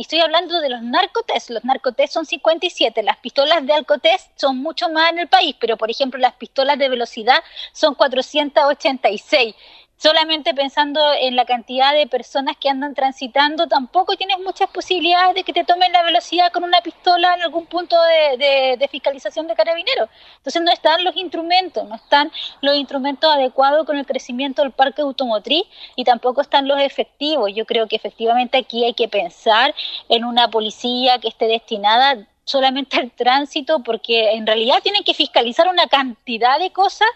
estoy 0.00 0.20
hablando 0.20 0.60
de 0.60 0.68
los 0.68 0.82
narcotés. 0.82 1.50
Los 1.50 1.64
narcotés 1.64 2.10
son 2.10 2.24
57. 2.26 3.02
Las 3.02 3.18
pistolas 3.18 3.64
de 3.66 3.72
alcotés 3.72 4.30
son 4.36 4.58
mucho 4.58 4.88
más 4.88 5.12
en 5.12 5.18
el 5.20 5.28
país, 5.28 5.54
pero 5.60 5.76
por 5.76 5.90
ejemplo 5.90 6.18
las 6.18 6.34
pistolas 6.34 6.78
de 6.78 6.88
velocidad 6.88 7.42
son 7.72 7.94
486 7.94 9.54
solamente 10.00 10.54
pensando 10.54 10.98
en 11.20 11.36
la 11.36 11.44
cantidad 11.44 11.92
de 11.92 12.06
personas 12.06 12.56
que 12.56 12.70
andan 12.70 12.94
transitando, 12.94 13.66
tampoco 13.66 14.16
tienes 14.16 14.38
muchas 14.38 14.70
posibilidades 14.70 15.34
de 15.34 15.44
que 15.44 15.52
te 15.52 15.62
tomen 15.62 15.92
la 15.92 16.02
velocidad 16.02 16.50
con 16.52 16.64
una 16.64 16.80
pistola 16.80 17.34
en 17.34 17.42
algún 17.42 17.66
punto 17.66 17.96
de, 18.02 18.88
fiscalización 18.90 19.46
de 19.46 19.54
carabineros. 19.54 20.08
Entonces 20.38 20.62
no 20.62 20.72
están 20.72 21.04
los 21.04 21.14
instrumentos, 21.16 21.86
no 21.86 21.96
están 21.96 22.32
los 22.62 22.76
instrumentos 22.76 23.30
adecuados 23.30 23.84
con 23.84 23.98
el 23.98 24.06
crecimiento 24.06 24.62
del 24.62 24.72
parque 24.72 25.02
automotriz 25.02 25.64
y 25.96 26.04
tampoco 26.04 26.40
están 26.40 26.66
los 26.66 26.80
efectivos. 26.80 27.50
Yo 27.54 27.66
creo 27.66 27.86
que 27.86 27.96
efectivamente 27.96 28.56
aquí 28.56 28.86
hay 28.86 28.94
que 28.94 29.08
pensar 29.08 29.74
en 30.08 30.24
una 30.24 30.48
policía 30.48 31.18
que 31.18 31.28
esté 31.28 31.46
destinada 31.46 32.26
solamente 32.44 32.98
al 32.98 33.10
tránsito, 33.10 33.80
porque 33.80 34.32
en 34.32 34.46
realidad 34.46 34.76
tienen 34.82 35.04
que 35.04 35.12
fiscalizar 35.12 35.68
una 35.68 35.86
cantidad 35.88 36.58
de 36.58 36.72
cosas 36.72 37.08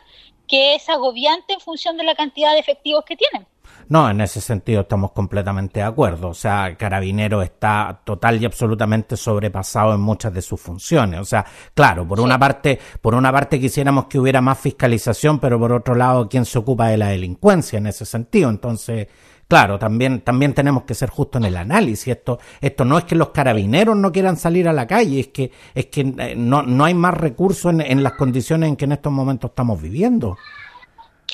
que 0.46 0.74
es 0.74 0.88
agobiante 0.88 1.54
en 1.54 1.60
función 1.60 1.96
de 1.96 2.04
la 2.04 2.14
cantidad 2.14 2.52
de 2.52 2.60
efectivos 2.60 3.04
que 3.04 3.16
tienen. 3.16 3.46
No, 3.88 4.08
en 4.08 4.20
ese 4.20 4.40
sentido 4.40 4.82
estamos 4.82 5.12
completamente 5.12 5.80
de 5.80 5.86
acuerdo. 5.86 6.28
O 6.28 6.34
sea, 6.34 6.74
Carabinero 6.76 7.42
está 7.42 8.00
total 8.04 8.40
y 8.40 8.46
absolutamente 8.46 9.16
sobrepasado 9.16 9.94
en 9.94 10.00
muchas 10.00 10.32
de 10.32 10.42
sus 10.42 10.60
funciones. 10.60 11.20
O 11.20 11.24
sea, 11.24 11.44
claro, 11.74 12.06
por 12.06 12.20
una 12.20 12.38
parte, 12.38 12.78
por 13.00 13.14
una 13.14 13.30
parte 13.30 13.60
quisiéramos 13.60 14.06
que 14.06 14.18
hubiera 14.18 14.40
más 14.40 14.58
fiscalización, 14.58 15.38
pero 15.38 15.58
por 15.58 15.72
otro 15.72 15.94
lado, 15.94 16.28
¿quién 16.28 16.44
se 16.44 16.58
ocupa 16.58 16.88
de 16.88 16.96
la 16.96 17.08
delincuencia 17.08 17.78
en 17.78 17.86
ese 17.86 18.06
sentido? 18.06 18.48
Entonces, 18.48 19.08
Claro, 19.48 19.78
también, 19.78 20.20
también 20.22 20.54
tenemos 20.54 20.84
que 20.84 20.94
ser 20.94 21.10
justos 21.10 21.40
en 21.40 21.46
el 21.46 21.56
análisis. 21.56 22.08
Esto, 22.08 22.38
esto 22.60 22.84
no 22.84 22.98
es 22.98 23.04
que 23.04 23.14
los 23.14 23.30
carabineros 23.30 23.96
no 23.96 24.10
quieran 24.10 24.36
salir 24.36 24.68
a 24.68 24.72
la 24.72 24.86
calle, 24.86 25.20
es 25.20 25.28
que, 25.28 25.52
es 25.74 25.86
que 25.86 26.00
eh, 26.00 26.34
no, 26.36 26.62
no 26.62 26.84
hay 26.84 26.94
más 26.94 27.14
recursos 27.14 27.72
en, 27.72 27.80
en 27.80 28.02
las 28.02 28.14
condiciones 28.14 28.68
en 28.68 28.76
que 28.76 28.86
en 28.86 28.92
estos 28.92 29.12
momentos 29.12 29.50
estamos 29.50 29.80
viviendo. 29.80 30.36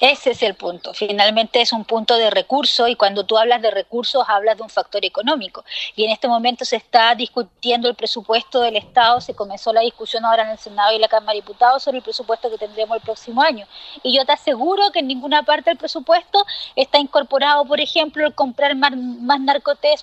Ese 0.01 0.31
es 0.31 0.43
el 0.43 0.55
punto. 0.55 0.95
Finalmente 0.95 1.61
es 1.61 1.75
un 1.75 1.85
punto 1.85 2.17
de 2.17 2.31
recurso 2.31 2.89
y 2.89 2.97
cuando 2.97 3.27
tú 3.27 3.37
hablas 3.37 3.61
de 3.61 3.71
recursos 3.71 4.25
hablas 4.27 4.57
de 4.57 4.63
un 4.63 4.71
factor 4.71 5.05
económico. 5.05 5.63
Y 5.95 6.05
en 6.05 6.11
este 6.11 6.27
momento 6.27 6.65
se 6.65 6.77
está 6.77 7.15
discutiendo 7.15 7.87
el 7.87 7.95
presupuesto 7.95 8.63
del 8.63 8.77
Estado, 8.77 9.21
se 9.21 9.35
comenzó 9.35 9.75
la 9.75 9.83
discusión 9.83 10.25
ahora 10.25 10.45
en 10.45 10.51
el 10.51 10.59
Senado 10.59 10.93
y 10.95 10.99
la 10.99 11.09
Cámara 11.09 11.33
de 11.33 11.43
Diputados 11.43 11.83
sobre 11.83 11.99
el 11.99 12.03
presupuesto 12.03 12.51
que 12.51 12.57
tendremos 12.57 12.97
el 12.97 13.03
próximo 13.03 13.43
año. 13.43 13.67
Y 14.03 14.17
yo 14.17 14.25
te 14.25 14.33
aseguro 14.33 14.91
que 14.91 15.01
en 15.01 15.07
ninguna 15.07 15.43
parte 15.43 15.69
del 15.69 15.77
presupuesto 15.77 16.47
está 16.77 16.99
incorporado, 16.99 17.67
por 17.67 17.79
ejemplo, 17.79 18.27
el 18.27 18.35
comprar 18.35 18.75
más, 18.77 18.97
más 18.97 19.41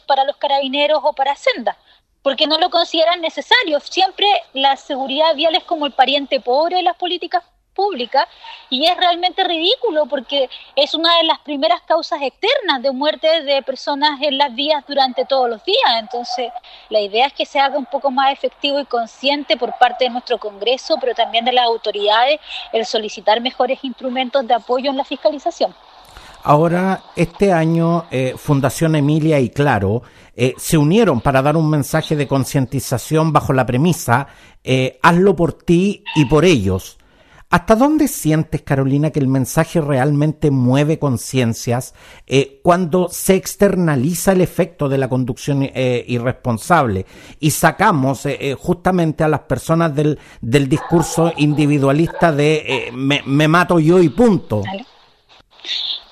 para 0.06 0.25
los 0.25 0.38
carabineros 0.38 1.00
o 1.04 1.13
para 1.13 1.36
Senda 1.36 1.75
porque 2.22 2.46
no 2.46 2.58
lo 2.58 2.70
consideran 2.70 3.22
necesario. 3.22 3.80
Siempre 3.80 4.27
la 4.51 4.75
seguridad 4.75 5.34
vial 5.34 5.56
es 5.56 5.63
como 5.63 5.86
el 5.86 5.94
pariente 5.94 6.42
pobre 6.42 6.75
de 6.75 6.84
las 6.84 6.98
políticas 6.98 7.42
pública 7.77 8.27
y 8.72 8.86
es 8.88 8.98
realmente 8.98 9.43
ridículo 9.43 10.07
porque 10.07 10.50
es 10.75 10.93
una 10.96 11.15
de 11.17 11.24
las 11.25 11.39
primeras 11.39 11.81
causas 11.84 12.19
externas 12.22 12.81
de 12.81 12.91
muerte 12.91 13.43
de 13.43 13.62
personas 13.62 14.19
en 14.22 14.38
las 14.38 14.53
vías 14.55 14.84
durante 14.88 15.24
todos 15.25 15.48
los 15.50 15.63
días. 15.63 15.91
Entonces, 16.00 16.51
la 16.89 17.00
idea 17.00 17.27
es 17.27 17.34
que 17.34 17.46
se 17.46 17.60
haga 17.60 17.77
un 17.77 17.86
poco 17.86 18.10
más 18.10 18.34
efectivo 18.34 18.79
y 18.79 18.86
consciente 18.86 19.55
por 19.55 19.77
parte 19.77 20.05
de 20.05 20.10
nuestro 20.10 20.39
Congreso, 20.39 20.96
pero 21.00 21.13
también 21.13 21.46
de 21.46 21.53
las 21.53 21.65
autoridades, 21.65 22.39
el 22.74 22.86
solicitar 22.86 23.39
mejores 23.39 23.79
instrumentos 23.84 24.46
de 24.48 24.55
apoyo 24.55 24.89
en 24.89 24.98
la 24.98 25.05
fiscalización. 25.05 25.74
Ahora, 26.43 27.03
este 27.15 27.51
año, 27.51 28.05
eh, 28.10 28.36
Fundación 28.38 28.96
Emilia 28.96 29.39
y 29.39 29.50
Claro 29.50 30.03
eh, 30.36 30.53
se 30.57 30.77
unieron 30.77 31.19
para 31.19 31.41
dar 31.41 31.57
un 31.57 31.69
mensaje 31.69 32.15
de 32.15 32.27
concientización 32.27 33.34
bajo 33.34 33.51
la 33.51 33.65
premisa, 33.65 34.27
eh, 34.63 34.98
hazlo 35.01 35.36
por 35.36 35.53
ti 35.53 36.03
y 36.15 36.25
por 36.25 36.46
ellos. 36.46 36.97
¿Hasta 37.50 37.77
dónde 37.77 38.10
sientes, 38.10 38.62
Carolina, 38.62 39.10
que 39.10 39.20
el 39.20 39.30
mensaje 39.30 39.80
realmente 39.80 40.51
mueve 40.51 41.00
conciencias 41.00 41.94
eh, 42.25 42.60
cuando 42.62 43.08
se 43.10 43.36
externaliza 43.36 44.34
el 44.34 44.42
efecto 44.42 44.89
de 44.89 44.98
la 44.98 45.08
conducción 45.08 45.63
eh, 45.63 46.04
irresponsable 46.10 47.06
y 47.39 47.51
sacamos 47.51 48.25
eh, 48.25 48.54
justamente 48.60 49.24
a 49.24 49.30
las 49.30 49.42
personas 49.42 49.96
del, 49.96 50.20
del 50.42 50.68
discurso 50.68 51.32
individualista 51.38 52.34
de 52.34 52.92
me, 52.94 53.22
me, 53.25 53.48
mato 53.48 53.80
yo 53.80 54.01
y 54.01 54.10
punto? 54.10 54.63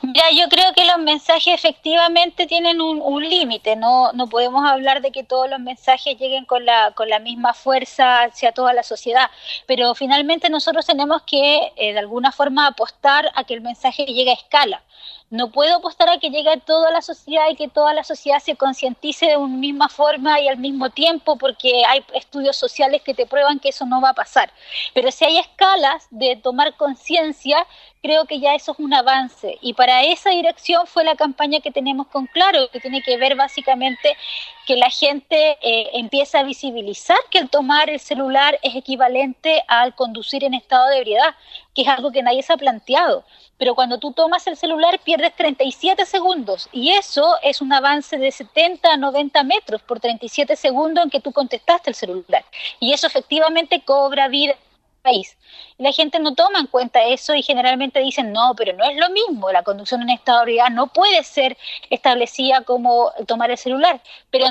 Mira, 0.05 0.25
yo 0.31 0.49
creo 0.49 0.71
que 0.73 0.85
los 0.85 0.99
mensajes 0.99 1.53
efectivamente 1.53 2.45
tienen 2.45 2.79
un, 2.79 3.23
límite, 3.27 3.75
no, 3.75 4.11
no 4.13 4.27
podemos 4.27 4.63
hablar 4.63 5.01
de 5.01 5.11
que 5.11 5.23
todos 5.23 5.49
los 5.49 5.59
mensajes 5.59 6.17
lleguen 6.19 6.45
con 6.45 6.63
la, 6.63 6.91
con 6.91 7.09
la 7.09 7.19
misma 7.19 7.53
fuerza 7.53 8.23
hacia 8.23 8.51
toda 8.51 8.73
la 8.73 8.83
sociedad, 8.83 9.31
pero 9.65 9.95
finalmente 9.95 10.49
nosotros 10.49 10.85
tenemos 10.85 11.23
que 11.23 11.71
eh, 11.75 11.93
de 11.93 11.99
alguna 11.99 12.31
forma 12.31 12.67
apostar 12.67 13.31
a 13.33 13.43
que 13.45 13.55
el 13.55 13.61
mensaje 13.61 14.05
llegue 14.05 14.29
a 14.29 14.33
escala. 14.33 14.83
No 15.31 15.51
puedo 15.51 15.77
apostar 15.77 16.07
a 16.09 16.19
que 16.19 16.29
llegue 16.29 16.51
a 16.51 16.59
toda 16.59 16.91
la 16.91 17.01
sociedad 17.01 17.49
y 17.49 17.55
que 17.55 17.67
toda 17.67 17.93
la 17.93 18.03
sociedad 18.03 18.39
se 18.39 18.55
concientice 18.55 19.25
de 19.25 19.37
una 19.37 19.57
misma 19.57 19.89
forma 19.89 20.39
y 20.39 20.47
al 20.47 20.57
mismo 20.57 20.91
tiempo, 20.91 21.35
porque 21.35 21.83
hay 21.85 22.05
estudios 22.13 22.55
sociales 22.55 23.01
que 23.01 23.15
te 23.15 23.25
prueban 23.25 23.59
que 23.59 23.69
eso 23.69 23.85
no 23.85 24.01
va 24.01 24.09
a 24.09 24.13
pasar. 24.13 24.53
Pero 24.93 25.11
si 25.11 25.25
hay 25.25 25.37
escalas 25.39 26.07
de 26.11 26.35
tomar 26.35 26.75
conciencia, 26.75 27.65
creo 28.03 28.25
que 28.25 28.39
ya 28.39 28.53
eso 28.53 28.73
es 28.73 28.79
un 28.79 28.93
avance. 28.93 29.57
Y 29.61 29.73
esa 30.03 30.31
dirección 30.31 30.87
fue 30.87 31.03
la 31.03 31.15
campaña 31.15 31.59
que 31.59 31.71
tenemos 31.71 32.07
con 32.07 32.27
Claro, 32.27 32.69
que 32.71 32.79
tiene 32.79 33.01
que 33.01 33.17
ver 33.17 33.35
básicamente 33.35 34.17
que 34.65 34.75
la 34.75 34.89
gente 34.89 35.57
eh, 35.61 35.89
empieza 35.93 36.39
a 36.39 36.43
visibilizar 36.43 37.17
que 37.29 37.37
el 37.37 37.49
tomar 37.49 37.89
el 37.89 37.99
celular 37.99 38.57
es 38.61 38.75
equivalente 38.75 39.63
al 39.67 39.95
conducir 39.95 40.43
en 40.43 40.53
estado 40.53 40.87
de 40.89 40.97
ebriedad, 40.97 41.35
que 41.73 41.83
es 41.83 41.87
algo 41.87 42.11
que 42.11 42.23
nadie 42.23 42.41
se 42.41 42.53
ha 42.53 42.57
planteado. 42.57 43.23
Pero 43.57 43.75
cuando 43.75 43.99
tú 43.99 44.11
tomas 44.11 44.47
el 44.47 44.57
celular 44.57 44.99
pierdes 44.99 45.35
37 45.35 46.05
segundos 46.05 46.67
y 46.71 46.91
eso 46.91 47.35
es 47.41 47.61
un 47.61 47.71
avance 47.71 48.17
de 48.17 48.31
70 48.31 48.91
a 48.91 48.97
90 48.97 49.43
metros 49.43 49.81
por 49.81 49.99
37 49.99 50.55
segundos 50.55 51.05
en 51.05 51.09
que 51.09 51.21
tú 51.21 51.31
contestaste 51.31 51.89
el 51.89 51.95
celular. 51.95 52.43
Y 52.79 52.91
eso 52.91 53.07
efectivamente 53.07 53.81
cobra 53.81 54.27
vida 54.27 54.55
país. 55.05 55.37
La 55.77 55.91
gente 55.91 56.19
no 56.19 56.33
toma 56.33 56.59
en 56.59 56.67
cuenta 56.67 57.03
eso 57.03 57.35
y 57.35 57.43
generalmente 57.43 57.99
dicen, 57.99 58.33
no, 58.33 58.53
pero 58.57 58.73
no 58.73 58.83
es 58.83 58.97
lo 58.97 59.09
mismo, 59.11 59.51
la 59.51 59.63
conducción 59.63 60.01
en 60.01 60.09
estado 60.09 60.45
de 60.45 60.59
no 60.71 60.87
puede 60.87 61.23
ser 61.23 61.57
establecida 61.89 62.61
como 62.61 63.11
tomar 63.27 63.51
el 63.51 63.57
celular, 63.57 64.01
pero 64.31 64.45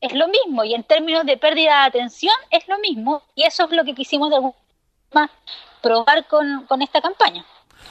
es 0.00 0.12
lo 0.12 0.26
mismo 0.28 0.64
y 0.64 0.74
en 0.74 0.84
términos 0.84 1.24
de 1.26 1.36
pérdida 1.36 1.82
de 1.82 1.86
atención 1.88 2.34
es 2.50 2.66
lo 2.66 2.78
mismo 2.78 3.22
y 3.34 3.44
eso 3.44 3.64
es 3.64 3.70
lo 3.70 3.84
que 3.84 3.94
quisimos 3.94 4.30
de 4.30 4.36
alguna 4.36 4.54
forma 5.10 5.30
probar 5.82 6.26
con, 6.26 6.66
con 6.66 6.82
esta 6.82 7.00
campaña 7.00 7.44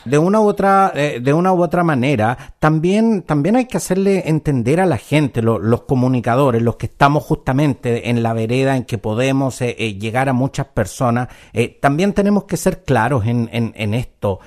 de 0.05 0.17
una 0.17 0.39
u 0.39 0.48
otra, 0.48 0.91
eh, 0.95 1.19
de 1.22 1.33
una 1.33 1.53
u 1.53 1.62
otra 1.62 1.83
manera, 1.83 2.55
también, 2.60 3.24
también 3.24 3.55
hay 3.55 3.65
que 3.65 3.77
hacerle 3.77 4.24
entender 4.27 4.79
a 4.79 4.86
la 4.86 4.98
gente, 4.98 5.41
los 5.41 5.81
comunicadores, 5.83 6.62
los 6.62 6.75
que 6.75 6.88
estamos 6.88 7.24
justamente 7.24 8.10
en 8.10 8.24
la 8.24 8.33
vereda 8.33 8.75
en 8.75 8.86
que 8.86 8.98
podemos 8.98 9.62
eh, 9.62 9.75
eh, 9.77 9.95
llegar 9.95 10.29
a 10.29 10.33
muchas 10.33 10.67
personas, 10.67 11.27
también 11.81 12.13
tenemos 12.13 12.45
que 12.45 12.57
ser 12.57 12.83
claros 12.83 13.25
en, 13.25 13.50
en, 13.51 13.74
en 13.75 13.93
esto. 13.93 14.39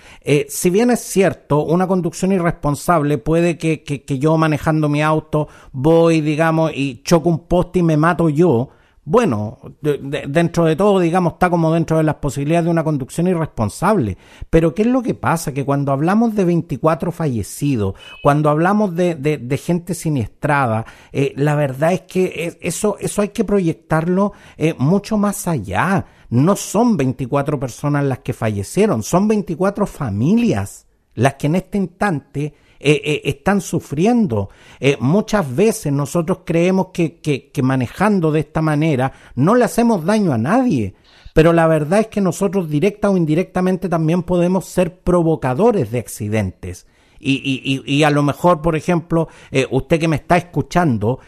si 0.49 0.71
bien 0.71 0.91
es 0.91 1.01
cierto, 1.01 1.65
una 1.65 1.87
conducción 1.87 2.33
irresponsable 2.33 3.19
puede 3.19 3.59
que, 3.59 3.83
que, 3.83 4.05
que 4.05 4.19
yo 4.19 4.37
manejando 4.37 4.89
mi 4.89 5.03
auto 5.03 5.49
voy, 5.73 6.21
digamos, 6.21 6.73
y 6.75 7.03
choco 7.03 7.29
un 7.29 7.47
poste 7.47 7.81
y 7.81 7.83
me 7.83 7.97
mato 7.97 8.29
yo, 8.29 8.71
bueno, 9.09 9.59
dentro 9.81 10.65
de 10.65 10.75
todo, 10.75 10.99
digamos, 10.99 11.35
está 11.35 11.49
como 11.49 11.73
dentro 11.73 11.97
de 11.97 12.03
las 12.03 12.17
posibilidades 12.17 12.65
de 12.65 12.73
una 12.73 12.83
conducción 12.83 13.29
irresponsable. 13.29 14.19
Pero 14.51 14.75
¿qué 14.75 14.83
es 14.83 14.89
lo 14.89 15.01
que 15.01 15.15
pasa? 15.15 15.55
Que 15.55 15.65
cuando 15.65 15.93
hablamos 15.93 16.35
de 16.35 16.45
24 16.45 17.13
fallecidos, 17.13 17.95
cuando 18.21 18.51
hablamos 18.51 18.97
de, 18.97 19.61
gente 19.65 19.95
siniestrada, 19.95 20.85
eh, 21.13 21.33
la 21.37 21.55
verdad 21.55 21.93
es 21.93 22.01
que 22.01 22.59
eso, 22.61 22.97
eso 22.99 23.23
hay 23.23 23.29
que 23.29 23.45
proyectarlo 23.45 24.33
eh, 24.57 24.75
mucho 24.77 25.17
más 25.17 25.47
allá. 25.47 26.07
No 26.29 26.57
son 26.57 26.97
24 26.97 27.61
personas 27.61 28.05
las 28.05 28.19
que 28.19 28.33
fallecieron, 28.33 29.05
son 29.05 29.29
24 29.29 29.87
familias 29.87 30.87
las 31.15 31.35
que 31.35 31.47
en 31.47 31.57
este 31.57 31.79
instante 31.79 32.55
eh, 32.79 33.01
eh, 33.05 33.23
están 33.25 33.61
sufriendo. 33.61 34.51
Eh, 34.81 34.97
muchas 35.01 35.55
veces 35.55 35.93
nosotros 35.93 36.41
creemos 36.45 36.89
que, 36.93 37.17
que, 37.21 37.63
manejando 37.63 38.31
de 38.31 38.41
esta 38.41 38.61
manera 38.61 39.13
no 39.35 39.55
le 39.55 39.65
hacemos 39.65 40.05
daño 40.05 40.33
a 40.33 40.39
nadie. 40.39 40.95
Pero 41.33 41.53
la 41.53 41.67
verdad 41.67 42.01
es 42.01 42.07
que 42.09 42.21
nosotros 42.21 42.69
directa 42.69 43.11
o 43.11 43.17
indirectamente 43.17 43.89
también 43.89 44.23
podemos 44.23 44.67
ser 44.67 45.01
provocadores 45.01 45.91
de 45.91 45.99
accidentes. 45.99 46.87
Y, 47.19 47.33
y, 47.65 47.83
y, 47.91 48.03
a 48.03 48.11
lo 48.11 48.23
mejor, 48.23 48.61
por 48.61 48.77
ejemplo, 48.77 49.29
usted 49.71 49.99
que 49.99 50.07
me 50.07 50.17
está 50.17 50.37
escuchando 50.37 51.19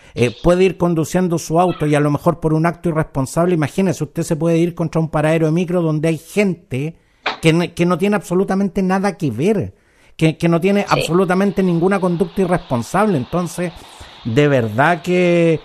puede 0.42 0.64
ir 0.64 0.76
conduciendo 0.76 1.38
su 1.38 1.58
auto 1.58 1.86
y 1.86 1.94
a 1.94 2.00
lo 2.00 2.10
mejor 2.10 2.40
por 2.40 2.52
un 2.52 2.66
acto 2.66 2.90
irresponsable, 2.90 3.54
imagínese, 3.54 4.04
usted 4.04 4.22
se 4.22 4.36
puede 4.36 4.58
ir 4.58 4.74
contra 4.74 5.00
un 5.00 5.08
paradero 5.08 5.46
de 5.46 5.52
micro 5.52 5.80
donde 5.80 6.08
hay 6.08 6.18
gente 6.18 6.96
que, 7.40 7.72
que 7.74 7.86
no 7.86 7.96
tiene 7.96 8.16
absolutamente 8.16 8.82
nada 8.82 9.16
que 9.16 9.30
ver 9.30 9.74
que, 10.18 10.48
no 10.48 10.60
tiene 10.60 10.84
absolutamente 10.88 11.62
ninguna 11.62 12.00
conducta 12.00 12.42
irresponsable. 12.42 13.16
Entonces, 13.16 13.72
de 14.24 14.48
verdad 14.48 15.00
que, 15.00 15.60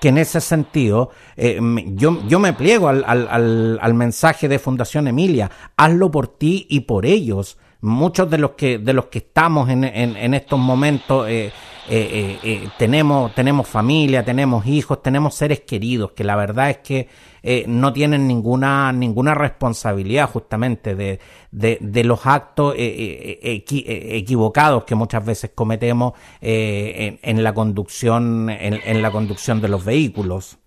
que 0.00 0.08
en 0.08 0.18
ese 0.18 0.40
sentido, 0.40 1.10
eh, 1.36 1.58
yo, 1.88 2.22
yo 2.28 2.38
me 2.38 2.52
pliego 2.52 2.88
al, 2.88 3.04
al, 3.04 3.78
al, 3.82 3.94
mensaje 3.94 4.46
de 4.46 4.60
Fundación 4.60 5.08
Emilia, 5.08 5.50
hazlo 5.76 6.12
por 6.12 6.28
ti 6.28 6.66
y 6.70 6.80
por 6.80 7.06
ellos. 7.06 7.58
Muchos 7.80 8.30
de 8.30 8.38
los 8.38 8.52
que, 8.52 8.78
de 8.78 8.92
los 8.92 9.06
que 9.06 9.18
estamos 9.18 9.68
en, 9.68 9.82
en, 9.82 10.16
en 10.16 10.34
estos 10.34 10.58
momentos 10.58 11.28
eh, 11.28 11.52
eh, 11.88 12.68
tenemos, 12.78 13.34
tenemos 13.34 13.68
familia, 13.68 14.24
tenemos 14.24 14.64
hijos, 14.66 15.02
tenemos 15.02 15.34
seres 15.34 15.60
queridos, 15.60 16.12
que 16.12 16.24
la 16.24 16.36
verdad 16.36 16.70
es 16.70 16.78
que 16.78 17.08
eh, 17.48 17.64
no 17.68 17.92
tienen 17.92 18.26
ninguna, 18.26 18.92
ninguna 18.92 19.32
responsabilidad 19.34 20.28
justamente 20.28 20.96
de, 20.96 21.20
de, 21.50 21.78
de 21.80 22.04
los 22.04 22.26
actos 22.26 22.74
equivocados 22.76 24.84
que 24.84 24.96
muchas 24.96 25.24
veces 25.24 25.52
cometemos 25.54 26.14
en, 26.40 27.20
en, 27.22 27.44
la 27.44 27.54
conducción, 27.54 28.50
en 28.50 29.02
la 29.02 29.12
conducción 29.12 29.60
de 29.60 29.68
los 29.68 29.84
vehículos. 29.84 30.58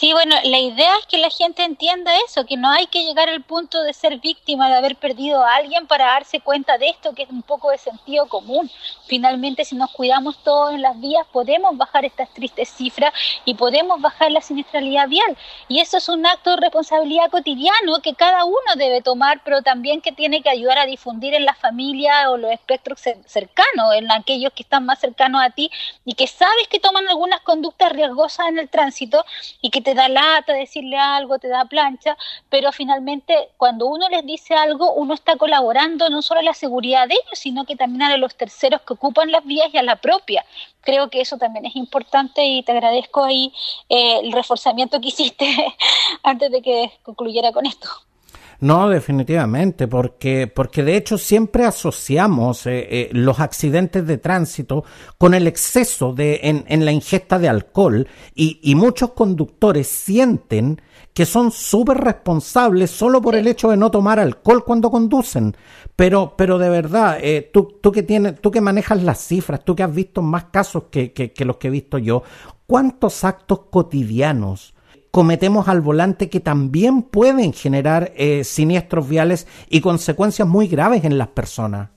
Sí, 0.00 0.14
bueno, 0.14 0.34
la 0.44 0.58
idea 0.58 0.96
es 0.96 1.04
que 1.04 1.18
la 1.18 1.28
gente 1.28 1.62
entienda 1.62 2.10
eso, 2.26 2.46
que 2.46 2.56
no 2.56 2.70
hay 2.70 2.86
que 2.86 3.04
llegar 3.04 3.28
al 3.28 3.42
punto 3.42 3.82
de 3.82 3.92
ser 3.92 4.18
víctima 4.18 4.70
de 4.70 4.76
haber 4.76 4.96
perdido 4.96 5.44
a 5.44 5.56
alguien 5.56 5.86
para 5.86 6.06
darse 6.06 6.40
cuenta 6.40 6.78
de 6.78 6.88
esto, 6.88 7.12
que 7.12 7.24
es 7.24 7.28
un 7.28 7.42
poco 7.42 7.70
de 7.70 7.76
sentido 7.76 8.26
común. 8.26 8.70
Finalmente, 9.06 9.62
si 9.66 9.76
nos 9.76 9.90
cuidamos 9.90 10.42
todos 10.42 10.72
en 10.72 10.80
las 10.80 10.98
vías, 10.98 11.26
podemos 11.30 11.76
bajar 11.76 12.06
estas 12.06 12.32
tristes 12.32 12.70
cifras 12.70 13.12
y 13.44 13.52
podemos 13.52 14.00
bajar 14.00 14.32
la 14.32 14.40
siniestralidad 14.40 15.06
vial. 15.06 15.36
Y 15.68 15.80
eso 15.80 15.98
es 15.98 16.08
un 16.08 16.24
acto 16.24 16.48
de 16.52 16.62
responsabilidad 16.62 17.30
cotidiano 17.30 18.00
que 18.02 18.14
cada 18.14 18.46
uno 18.46 18.76
debe 18.76 19.02
tomar, 19.02 19.42
pero 19.44 19.60
también 19.60 20.00
que 20.00 20.12
tiene 20.12 20.40
que 20.40 20.48
ayudar 20.48 20.78
a 20.78 20.86
difundir 20.86 21.34
en 21.34 21.44
la 21.44 21.52
familia 21.52 22.30
o 22.30 22.38
los 22.38 22.52
espectros 22.52 23.00
cercanos, 23.26 23.94
en 23.94 24.10
aquellos 24.10 24.54
que 24.54 24.62
están 24.62 24.86
más 24.86 24.98
cercanos 24.98 25.42
a 25.44 25.50
ti 25.50 25.70
y 26.06 26.14
que 26.14 26.26
sabes 26.26 26.68
que 26.68 26.80
toman 26.80 27.06
algunas 27.06 27.42
conductas 27.42 27.92
riesgosas 27.92 28.48
en 28.48 28.60
el 28.60 28.70
tránsito 28.70 29.26
y 29.60 29.68
que 29.68 29.82
te 29.82 29.89
da 29.94 30.08
lata 30.08 30.52
decirle 30.52 30.98
algo, 30.98 31.38
te 31.38 31.48
da 31.48 31.64
plancha, 31.64 32.16
pero 32.48 32.72
finalmente 32.72 33.50
cuando 33.56 33.86
uno 33.86 34.08
les 34.08 34.24
dice 34.24 34.54
algo, 34.54 34.92
uno 34.94 35.14
está 35.14 35.36
colaborando 35.36 36.10
no 36.10 36.22
solo 36.22 36.40
a 36.40 36.42
la 36.44 36.54
seguridad 36.54 37.08
de 37.08 37.14
ellos, 37.14 37.38
sino 37.38 37.64
que 37.64 37.76
también 37.76 38.02
a 38.02 38.16
los 38.16 38.34
terceros 38.36 38.82
que 38.82 38.94
ocupan 38.94 39.30
las 39.30 39.44
vías 39.44 39.68
y 39.72 39.78
a 39.78 39.82
la 39.82 39.96
propia. 39.96 40.44
Creo 40.82 41.10
que 41.10 41.20
eso 41.20 41.38
también 41.38 41.66
es 41.66 41.76
importante 41.76 42.44
y 42.44 42.62
te 42.62 42.72
agradezco 42.72 43.24
ahí 43.24 43.52
eh, 43.88 44.20
el 44.22 44.32
reforzamiento 44.32 45.00
que 45.00 45.08
hiciste 45.08 45.46
antes 46.22 46.50
de 46.50 46.62
que 46.62 46.92
concluyera 47.02 47.52
con 47.52 47.66
esto. 47.66 47.88
No, 48.60 48.90
definitivamente, 48.90 49.88
porque, 49.88 50.46
porque 50.46 50.82
de 50.82 50.96
hecho 50.96 51.16
siempre 51.16 51.64
asociamos 51.64 52.66
eh, 52.66 52.86
eh, 52.90 53.10
los 53.12 53.40
accidentes 53.40 54.06
de 54.06 54.18
tránsito 54.18 54.84
con 55.16 55.32
el 55.32 55.46
exceso 55.46 56.12
de, 56.12 56.40
en, 56.42 56.64
en 56.68 56.84
la 56.84 56.92
ingesta 56.92 57.38
de 57.38 57.48
alcohol 57.48 58.06
y, 58.34 58.60
y 58.62 58.74
muchos 58.74 59.12
conductores 59.12 59.86
sienten 59.86 60.82
que 61.14 61.24
son 61.24 61.50
súper 61.50 61.98
responsables 61.98 62.90
solo 62.90 63.22
por 63.22 63.34
el 63.34 63.46
hecho 63.46 63.70
de 63.70 63.78
no 63.78 63.90
tomar 63.90 64.20
alcohol 64.20 64.62
cuando 64.64 64.90
conducen. 64.90 65.56
Pero, 65.96 66.34
pero 66.36 66.58
de 66.58 66.68
verdad, 66.68 67.18
eh, 67.20 67.50
tú, 67.52 67.78
tú, 67.80 67.90
que 67.90 68.02
tienes, 68.02 68.40
tú 68.42 68.50
que 68.50 68.60
manejas 68.60 69.02
las 69.02 69.18
cifras, 69.26 69.64
tú 69.64 69.74
que 69.74 69.82
has 69.82 69.94
visto 69.94 70.20
más 70.20 70.44
casos 70.44 70.84
que, 70.90 71.12
que, 71.12 71.32
que 71.32 71.44
los 71.46 71.56
que 71.56 71.68
he 71.68 71.70
visto 71.70 71.96
yo, 71.96 72.22
¿cuántos 72.66 73.24
actos 73.24 73.60
cotidianos 73.70 74.74
cometemos 75.10 75.68
al 75.68 75.80
volante 75.80 76.28
que 76.28 76.40
también 76.40 77.02
pueden 77.02 77.52
generar 77.52 78.12
eh, 78.16 78.44
siniestros 78.44 79.08
viales 79.08 79.46
y 79.68 79.80
consecuencias 79.80 80.46
muy 80.46 80.68
graves 80.68 81.04
en 81.04 81.18
las 81.18 81.28
personas. 81.28 81.90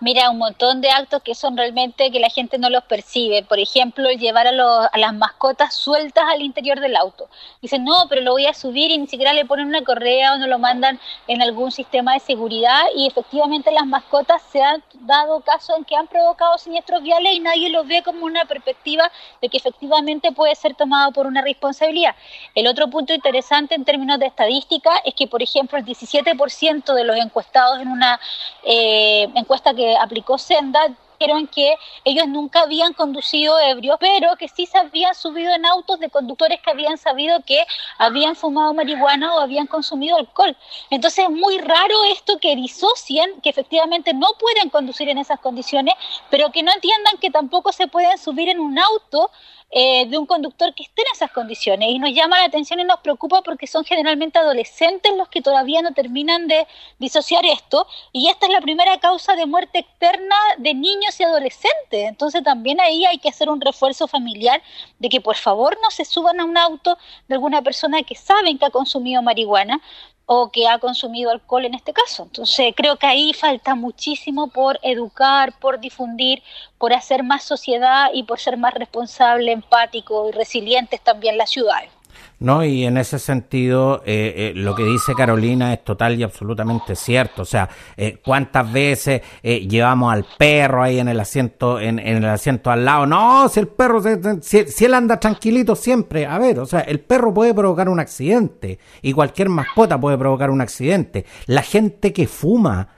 Mira, 0.00 0.30
un 0.30 0.38
montón 0.38 0.80
de 0.80 0.90
actos 0.90 1.22
que 1.22 1.34
son 1.34 1.56
realmente 1.56 2.10
que 2.10 2.20
la 2.20 2.28
gente 2.28 2.58
no 2.58 2.70
los 2.70 2.84
percibe. 2.84 3.42
Por 3.42 3.58
ejemplo, 3.58 4.10
llevar 4.10 4.46
a, 4.46 4.50
a, 4.50 4.98
las 4.98 5.14
mascotas 5.14 5.74
sueltas 5.74 6.24
al 6.28 6.42
interior 6.42 6.80
del 6.80 6.96
auto. 6.96 7.28
Dicen, 7.60 7.84
no, 7.84 8.06
pero 8.08 8.20
lo 8.22 8.32
voy 8.32 8.46
a 8.46 8.54
subir 8.54 8.90
y 8.90 8.98
ni 8.98 9.06
siquiera 9.06 9.32
le 9.32 9.44
ponen 9.44 9.66
una 9.66 9.82
correa 9.82 10.34
o 10.34 10.38
no 10.38 10.46
lo 10.46 10.58
mandan 10.58 11.00
en 11.26 11.42
algún 11.42 11.72
sistema 11.72 12.14
de 12.14 12.20
seguridad. 12.20 12.82
Y 12.94 13.06
efectivamente 13.06 13.72
las 13.72 13.86
mascotas 13.86 14.42
se 14.52 14.62
han 14.62 14.82
dado 15.00 15.40
caso 15.40 15.76
en 15.76 15.84
que 15.84 15.96
han 15.96 16.06
provocado 16.06 16.58
siniestros 16.58 17.02
viales 17.02 17.32
y 17.34 17.40
nadie 17.40 17.70
lo 17.70 17.84
ve 17.84 18.02
como 18.02 18.24
una 18.24 18.44
perspectiva 18.44 19.10
de 19.42 19.48
que 19.48 19.56
efectivamente 19.56 20.32
puede 20.32 20.54
ser 20.54 20.74
tomado 20.74 21.12
por 21.12 21.26
una 21.26 21.42
responsabilidad. 21.42 22.14
El 22.54 22.66
otro 22.66 22.88
punto 22.88 23.12
interesante 23.12 23.74
en 23.74 23.84
términos 23.84 24.18
de 24.18 24.26
estadística 24.26 24.90
es 25.04 25.14
que, 25.14 25.26
por 25.26 25.42
ejemplo, 25.42 25.78
el 25.78 25.84
17% 25.84 26.94
de 26.94 27.04
los 27.04 27.16
encuestados 27.16 27.80
en 27.80 27.88
una 27.88 28.20
eh, 28.62 29.28
encuesta 29.34 29.55
que 29.62 29.96
aplicó 29.96 30.38
Senda 30.38 30.94
dijeron 31.18 31.46
que 31.46 31.76
ellos 32.04 32.28
nunca 32.28 32.60
habían 32.60 32.92
conducido 32.92 33.58
ebrios, 33.58 33.96
pero 33.98 34.36
que 34.36 34.48
sí 34.48 34.66
se 34.66 34.78
habían 34.78 35.14
subido 35.14 35.52
en 35.54 35.64
autos 35.64 35.98
de 35.98 36.10
conductores 36.10 36.60
que 36.60 36.70
habían 36.70 36.98
sabido 36.98 37.42
que 37.44 37.64
habían 37.98 38.36
fumado 38.36 38.74
marihuana 38.74 39.34
o 39.34 39.40
habían 39.40 39.66
consumido 39.66 40.16
alcohol. 40.16 40.56
Entonces 40.90 41.24
es 41.24 41.30
muy 41.30 41.58
raro 41.58 42.04
esto 42.12 42.38
que 42.38 42.54
disocien, 42.54 43.40
que 43.40 43.50
efectivamente 43.50 44.12
no 44.12 44.28
pueden 44.38 44.68
conducir 44.70 45.08
en 45.08 45.18
esas 45.18 45.40
condiciones, 45.40 45.94
pero 46.30 46.50
que 46.50 46.62
no 46.62 46.72
entiendan 46.72 47.16
que 47.18 47.30
tampoco 47.30 47.72
se 47.72 47.86
pueden 47.88 48.18
subir 48.18 48.48
en 48.48 48.60
un 48.60 48.78
auto 48.78 49.30
eh, 49.70 50.06
de 50.08 50.16
un 50.16 50.26
conductor 50.26 50.72
que 50.74 50.84
esté 50.84 51.02
en 51.02 51.08
esas 51.12 51.30
condiciones. 51.32 51.88
Y 51.90 51.98
nos 51.98 52.12
llama 52.12 52.38
la 52.38 52.44
atención 52.44 52.78
y 52.80 52.84
nos 52.84 53.00
preocupa 53.00 53.42
porque 53.42 53.66
son 53.66 53.84
generalmente 53.84 54.38
adolescentes 54.38 55.12
los 55.16 55.28
que 55.28 55.42
todavía 55.42 55.82
no 55.82 55.92
terminan 55.92 56.46
de 56.46 56.66
disociar 56.98 57.44
esto. 57.44 57.86
Y 58.12 58.28
esta 58.28 58.46
es 58.46 58.52
la 58.52 58.60
primera 58.60 58.98
causa 58.98 59.34
de 59.34 59.44
muerte 59.46 59.80
externa 59.80 60.36
de 60.58 60.74
niños 60.74 61.18
y 61.18 61.24
adolescentes. 61.24 62.08
Entonces 62.08 62.44
también 62.44 62.80
ahí 62.80 63.04
hay 63.04 63.18
que 63.18 63.28
hacer 63.28 63.50
un 63.50 63.60
refuerzo 63.60 64.06
familiar 64.06 64.62
de 64.98 65.08
que 65.08 65.20
por 65.20 65.36
favor 65.36 65.76
no 65.82 65.90
se 65.90 66.04
suban 66.04 66.40
a 66.40 66.44
un 66.44 66.56
auto 66.56 66.96
de 67.28 67.34
alguna 67.34 67.60
persona 67.62 68.02
que 68.02 68.14
saben 68.14 68.58
que 68.58 68.66
ha 68.66 68.70
consumido 68.70 69.20
marihuana, 69.20 69.80
o 70.26 70.50
que 70.50 70.66
ha 70.68 70.78
consumido 70.78 71.30
alcohol 71.30 71.64
en 71.64 71.74
este 71.74 71.92
caso. 71.92 72.24
Entonces 72.24 72.74
creo 72.76 72.96
que 72.96 73.06
ahí 73.06 73.32
falta 73.32 73.74
muchísimo 73.74 74.48
por 74.48 74.78
educar, 74.82 75.58
por 75.58 75.80
difundir, 75.80 76.42
por 76.78 76.92
hacer 76.92 77.22
más 77.22 77.44
sociedad 77.44 78.10
y 78.12 78.24
por 78.24 78.40
ser 78.40 78.56
más 78.56 78.74
responsable, 78.74 79.52
empático 79.52 80.28
y 80.28 80.32
resilientes 80.32 81.00
también 81.00 81.38
las 81.38 81.50
ciudades. 81.50 81.95
¿No? 82.38 82.64
Y 82.64 82.84
en 82.84 82.96
ese 82.98 83.18
sentido, 83.18 84.02
eh, 84.04 84.34
eh, 84.36 84.52
lo 84.54 84.74
que 84.74 84.84
dice 84.84 85.14
Carolina 85.14 85.72
es 85.72 85.84
total 85.84 86.18
y 86.18 86.22
absolutamente 86.22 86.94
cierto. 86.94 87.42
O 87.42 87.44
sea, 87.44 87.68
eh, 87.96 88.18
¿cuántas 88.24 88.70
veces 88.70 89.22
eh, 89.42 89.66
llevamos 89.66 90.12
al 90.12 90.26
perro 90.36 90.82
ahí 90.82 90.98
en 90.98 91.08
el 91.08 91.18
asiento, 91.18 91.80
en, 91.80 91.98
en, 91.98 92.18
el 92.18 92.26
asiento 92.26 92.70
al 92.70 92.84
lado? 92.84 93.06
No, 93.06 93.48
si 93.48 93.60
el 93.60 93.68
perro, 93.68 94.02
si, 94.42 94.64
si, 94.66 94.84
él 94.84 94.94
anda 94.94 95.18
tranquilito 95.18 95.74
siempre, 95.74 96.26
a 96.26 96.38
ver, 96.38 96.58
o 96.58 96.66
sea, 96.66 96.80
el 96.80 97.00
perro 97.00 97.32
puede 97.32 97.54
provocar 97.54 97.88
un 97.88 98.00
accidente 98.00 98.78
y 99.02 99.12
cualquier 99.12 99.48
mascota 99.48 99.98
puede 99.98 100.18
provocar 100.18 100.50
un 100.50 100.60
accidente. 100.60 101.24
La 101.46 101.62
gente 101.62 102.12
que 102.12 102.26
fuma 102.26 102.88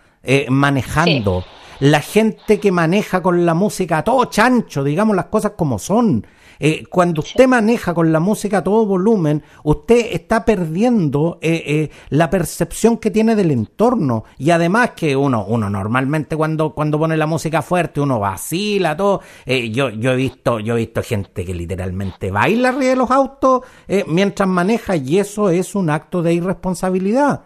manejando. 0.48 1.40
Sí. 1.42 1.67
La 1.80 2.00
gente 2.00 2.58
que 2.58 2.72
maneja 2.72 3.22
con 3.22 3.46
la 3.46 3.54
música 3.54 3.98
a 3.98 4.04
todo 4.04 4.24
chancho, 4.24 4.82
digamos 4.82 5.14
las 5.14 5.26
cosas 5.26 5.52
como 5.56 5.78
son. 5.78 6.26
Eh, 6.58 6.84
cuando 6.90 7.20
usted 7.20 7.46
maneja 7.46 7.94
con 7.94 8.10
la 8.10 8.18
música 8.18 8.58
a 8.58 8.64
todo 8.64 8.84
volumen, 8.84 9.44
usted 9.62 10.08
está 10.10 10.44
perdiendo 10.44 11.38
eh, 11.40 11.62
eh, 11.64 11.90
la 12.08 12.28
percepción 12.30 12.96
que 12.96 13.12
tiene 13.12 13.36
del 13.36 13.52
entorno. 13.52 14.24
Y 14.38 14.50
además 14.50 14.90
que 14.96 15.14
uno, 15.14 15.44
uno 15.46 15.70
normalmente 15.70 16.36
cuando, 16.36 16.74
cuando 16.74 16.98
pone 16.98 17.16
la 17.16 17.28
música 17.28 17.62
fuerte, 17.62 18.00
uno 18.00 18.18
vacila, 18.18 18.96
todo. 18.96 19.20
Eh, 19.46 19.70
yo, 19.70 19.88
yo 19.90 20.10
he 20.10 20.16
visto, 20.16 20.58
yo 20.58 20.74
he 20.74 20.78
visto 20.78 21.00
gente 21.04 21.44
que 21.44 21.54
literalmente 21.54 22.32
baila 22.32 22.70
arriba 22.70 22.90
de 22.90 22.96
los 22.96 23.10
autos 23.12 23.62
mientras 24.08 24.48
maneja, 24.48 24.96
y 24.96 25.18
eso 25.18 25.50
es 25.50 25.76
un 25.76 25.90
acto 25.90 26.22
de 26.22 26.34
irresponsabilidad. 26.34 27.42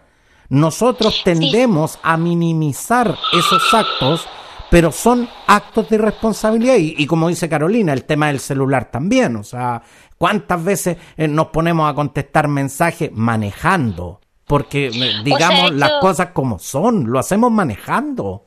Nosotros 0.53 1.23
tendemos 1.25 1.99
a 2.03 2.19
minimizar 2.19 3.17
esos 3.33 3.73
actos 3.73 4.29
pero 4.69 4.91
son 4.91 5.29
actos 5.47 5.89
de 5.91 5.99
responsabilidad 5.99 6.77
y, 6.77 6.95
y, 6.97 7.07
como 7.07 7.29
dice 7.29 7.47
Carolina, 7.47 7.93
el 7.93 8.05
tema 8.05 8.29
del 8.29 8.41
celular 8.41 8.91
también, 8.91 9.37
o 9.37 9.45
sea, 9.45 9.83
¿cuántas 10.17 10.65
veces 10.65 10.97
eh, 11.19 11.29
nos 11.29 11.49
ponemos 11.49 11.91
a 11.91 11.95
contestar 11.95 12.49
mensajes 12.49 13.11
manejando? 13.13 14.21
Porque 14.47 14.91
digamos 15.25 15.65
o 15.65 15.69
sea, 15.69 15.77
las 15.77 15.93
cosas 16.01 16.29
como 16.33 16.59
son, 16.59 17.11
lo 17.11 17.19
hacemos 17.19 17.53
manejando 17.53 18.45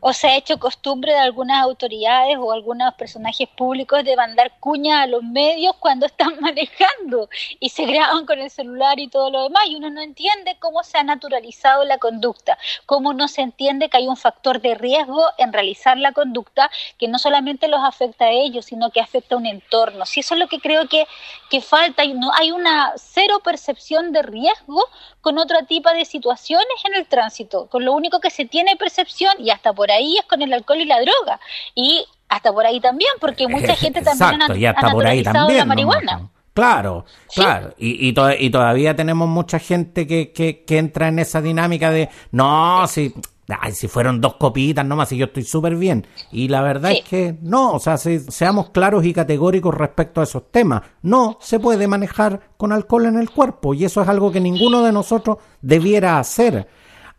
o 0.00 0.12
se 0.12 0.28
ha 0.28 0.36
hecho 0.36 0.58
costumbre 0.58 1.12
de 1.12 1.18
algunas 1.18 1.62
autoridades 1.62 2.36
o 2.38 2.52
algunos 2.52 2.94
personajes 2.94 3.48
públicos 3.48 4.02
de 4.04 4.16
mandar 4.16 4.52
cuñas 4.58 5.00
a 5.00 5.06
los 5.06 5.22
medios 5.22 5.76
cuando 5.76 6.06
están 6.06 6.36
manejando 6.40 7.28
y 7.58 7.68
se 7.68 7.84
graban 7.84 8.26
con 8.26 8.38
el 8.38 8.50
celular 8.50 8.98
y 8.98 9.08
todo 9.08 9.30
lo 9.30 9.44
demás 9.44 9.64
y 9.66 9.76
uno 9.76 9.90
no 9.90 10.00
entiende 10.00 10.56
cómo 10.58 10.82
se 10.82 10.98
ha 10.98 11.02
naturalizado 11.02 11.84
la 11.84 11.98
conducta, 11.98 12.58
cómo 12.86 13.12
no 13.12 13.28
se 13.28 13.42
entiende 13.42 13.88
que 13.88 13.98
hay 13.98 14.08
un 14.08 14.16
factor 14.16 14.60
de 14.60 14.74
riesgo 14.74 15.22
en 15.38 15.52
realizar 15.52 15.98
la 15.98 16.12
conducta 16.12 16.70
que 16.98 17.08
no 17.08 17.18
solamente 17.18 17.68
los 17.68 17.80
afecta 17.84 18.26
a 18.26 18.30
ellos, 18.30 18.66
sino 18.66 18.90
que 18.90 19.00
afecta 19.00 19.34
a 19.34 19.38
un 19.38 19.46
entorno. 19.46 20.06
Si 20.06 20.20
eso 20.20 20.34
es 20.34 20.40
lo 20.40 20.48
que 20.48 20.60
creo 20.60 20.88
que, 20.88 21.06
que 21.50 21.60
falta, 21.60 22.04
y 22.04 22.14
no, 22.14 22.32
hay 22.34 22.50
una 22.50 22.92
cero 22.96 23.40
percepción 23.44 24.12
de 24.12 24.22
riesgo 24.22 24.84
con 25.20 25.38
otro 25.38 25.64
tipo 25.66 25.90
de 25.90 26.04
situaciones 26.04 26.66
en 26.84 26.94
el 26.94 27.06
tránsito, 27.06 27.66
con 27.66 27.84
lo 27.84 27.92
único 27.92 28.20
que 28.20 28.30
se 28.30 28.44
tiene 28.44 28.76
percepción 28.76 29.34
y 29.38 29.50
hasta 29.50 29.72
por 29.72 29.89
ahí 29.92 30.16
es 30.16 30.24
con 30.26 30.42
el 30.42 30.52
alcohol 30.52 30.80
y 30.80 30.84
la 30.84 31.00
droga. 31.00 31.40
Y 31.74 32.04
hasta 32.28 32.52
por 32.52 32.66
ahí 32.66 32.80
también, 32.80 33.10
porque 33.20 33.48
mucha 33.48 33.74
gente 33.74 34.02
también 34.02 34.34
Exacto, 34.34 34.52
ha, 34.52 34.58
y 34.58 34.66
hasta 34.66 34.88
ha 34.88 34.92
por 34.92 35.06
ahí 35.06 35.22
también, 35.22 35.58
la 35.58 35.64
marihuana. 35.64 36.18
No, 36.18 36.30
Claro, 36.52 37.04
¿Sí? 37.28 37.40
claro. 37.40 37.74
Y, 37.78 38.08
y, 38.08 38.12
to 38.12 38.28
y, 38.32 38.50
todavía 38.50 38.94
tenemos 38.96 39.28
mucha 39.28 39.58
gente 39.58 40.06
que, 40.06 40.32
que, 40.32 40.64
que, 40.64 40.78
entra 40.78 41.08
en 41.08 41.20
esa 41.20 41.40
dinámica 41.40 41.90
de, 41.92 42.08
no, 42.32 42.86
si, 42.88 43.14
ay, 43.48 43.72
si 43.72 43.86
fueron 43.88 44.20
dos 44.20 44.34
copitas 44.34 44.84
nomás 44.84 45.12
y 45.12 45.16
yo 45.16 45.26
estoy 45.26 45.44
súper 45.44 45.76
bien. 45.76 46.06
Y 46.32 46.48
la 46.48 46.60
verdad 46.62 46.90
sí. 46.90 46.98
es 46.98 47.08
que 47.08 47.38
no, 47.40 47.72
o 47.72 47.78
sea, 47.78 47.96
si, 47.96 48.18
seamos 48.18 48.70
claros 48.70 49.04
y 49.04 49.12
categóricos 49.12 49.74
respecto 49.74 50.20
a 50.20 50.24
esos 50.24 50.50
temas. 50.50 50.82
No 51.02 51.38
se 51.40 51.60
puede 51.60 51.86
manejar 51.86 52.40
con 52.56 52.72
alcohol 52.72 53.06
en 53.06 53.18
el 53.18 53.30
cuerpo 53.30 53.72
y 53.72 53.84
eso 53.84 54.02
es 54.02 54.08
algo 54.08 54.32
que 54.32 54.40
ninguno 54.40 54.82
de 54.82 54.92
nosotros 54.92 55.38
debiera 55.62 56.18
hacer. 56.18 56.68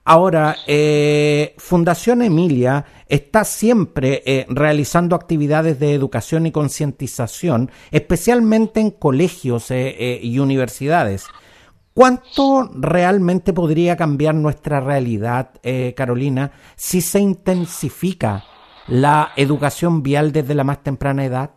Ahora, 0.04 0.58
eh, 0.66 1.54
Fundación 1.58 2.24
Emilia 2.24 2.86
está 3.08 3.44
siempre 3.44 4.24
eh, 4.26 4.48
realizando 4.50 5.16
actividades 5.16 5.80
de 5.80 5.94
educación 5.94 6.48
y 6.48 6.52
concientización, 6.52 7.70
especialmente 7.92 8.80
en 8.80 8.90
colegios 8.92 9.70
eh, 9.70 10.20
y 10.22 10.40
universidades. 10.40 11.28
¿Cuánto 11.94 12.72
realmente 12.74 13.54
podría 13.54 13.96
cambiar 13.96 14.34
nuestra 14.34 14.80
realidad, 14.80 15.52
Carolina, 15.94 16.54
si 16.78 17.02
se 17.02 17.20
intensifica 17.20 18.46
la 18.88 19.34
educación 19.36 20.02
vial 20.02 20.32
desde 20.32 20.56
la 20.56 20.64
más 20.64 20.82
temprana 20.84 21.26
edad? 21.26 21.52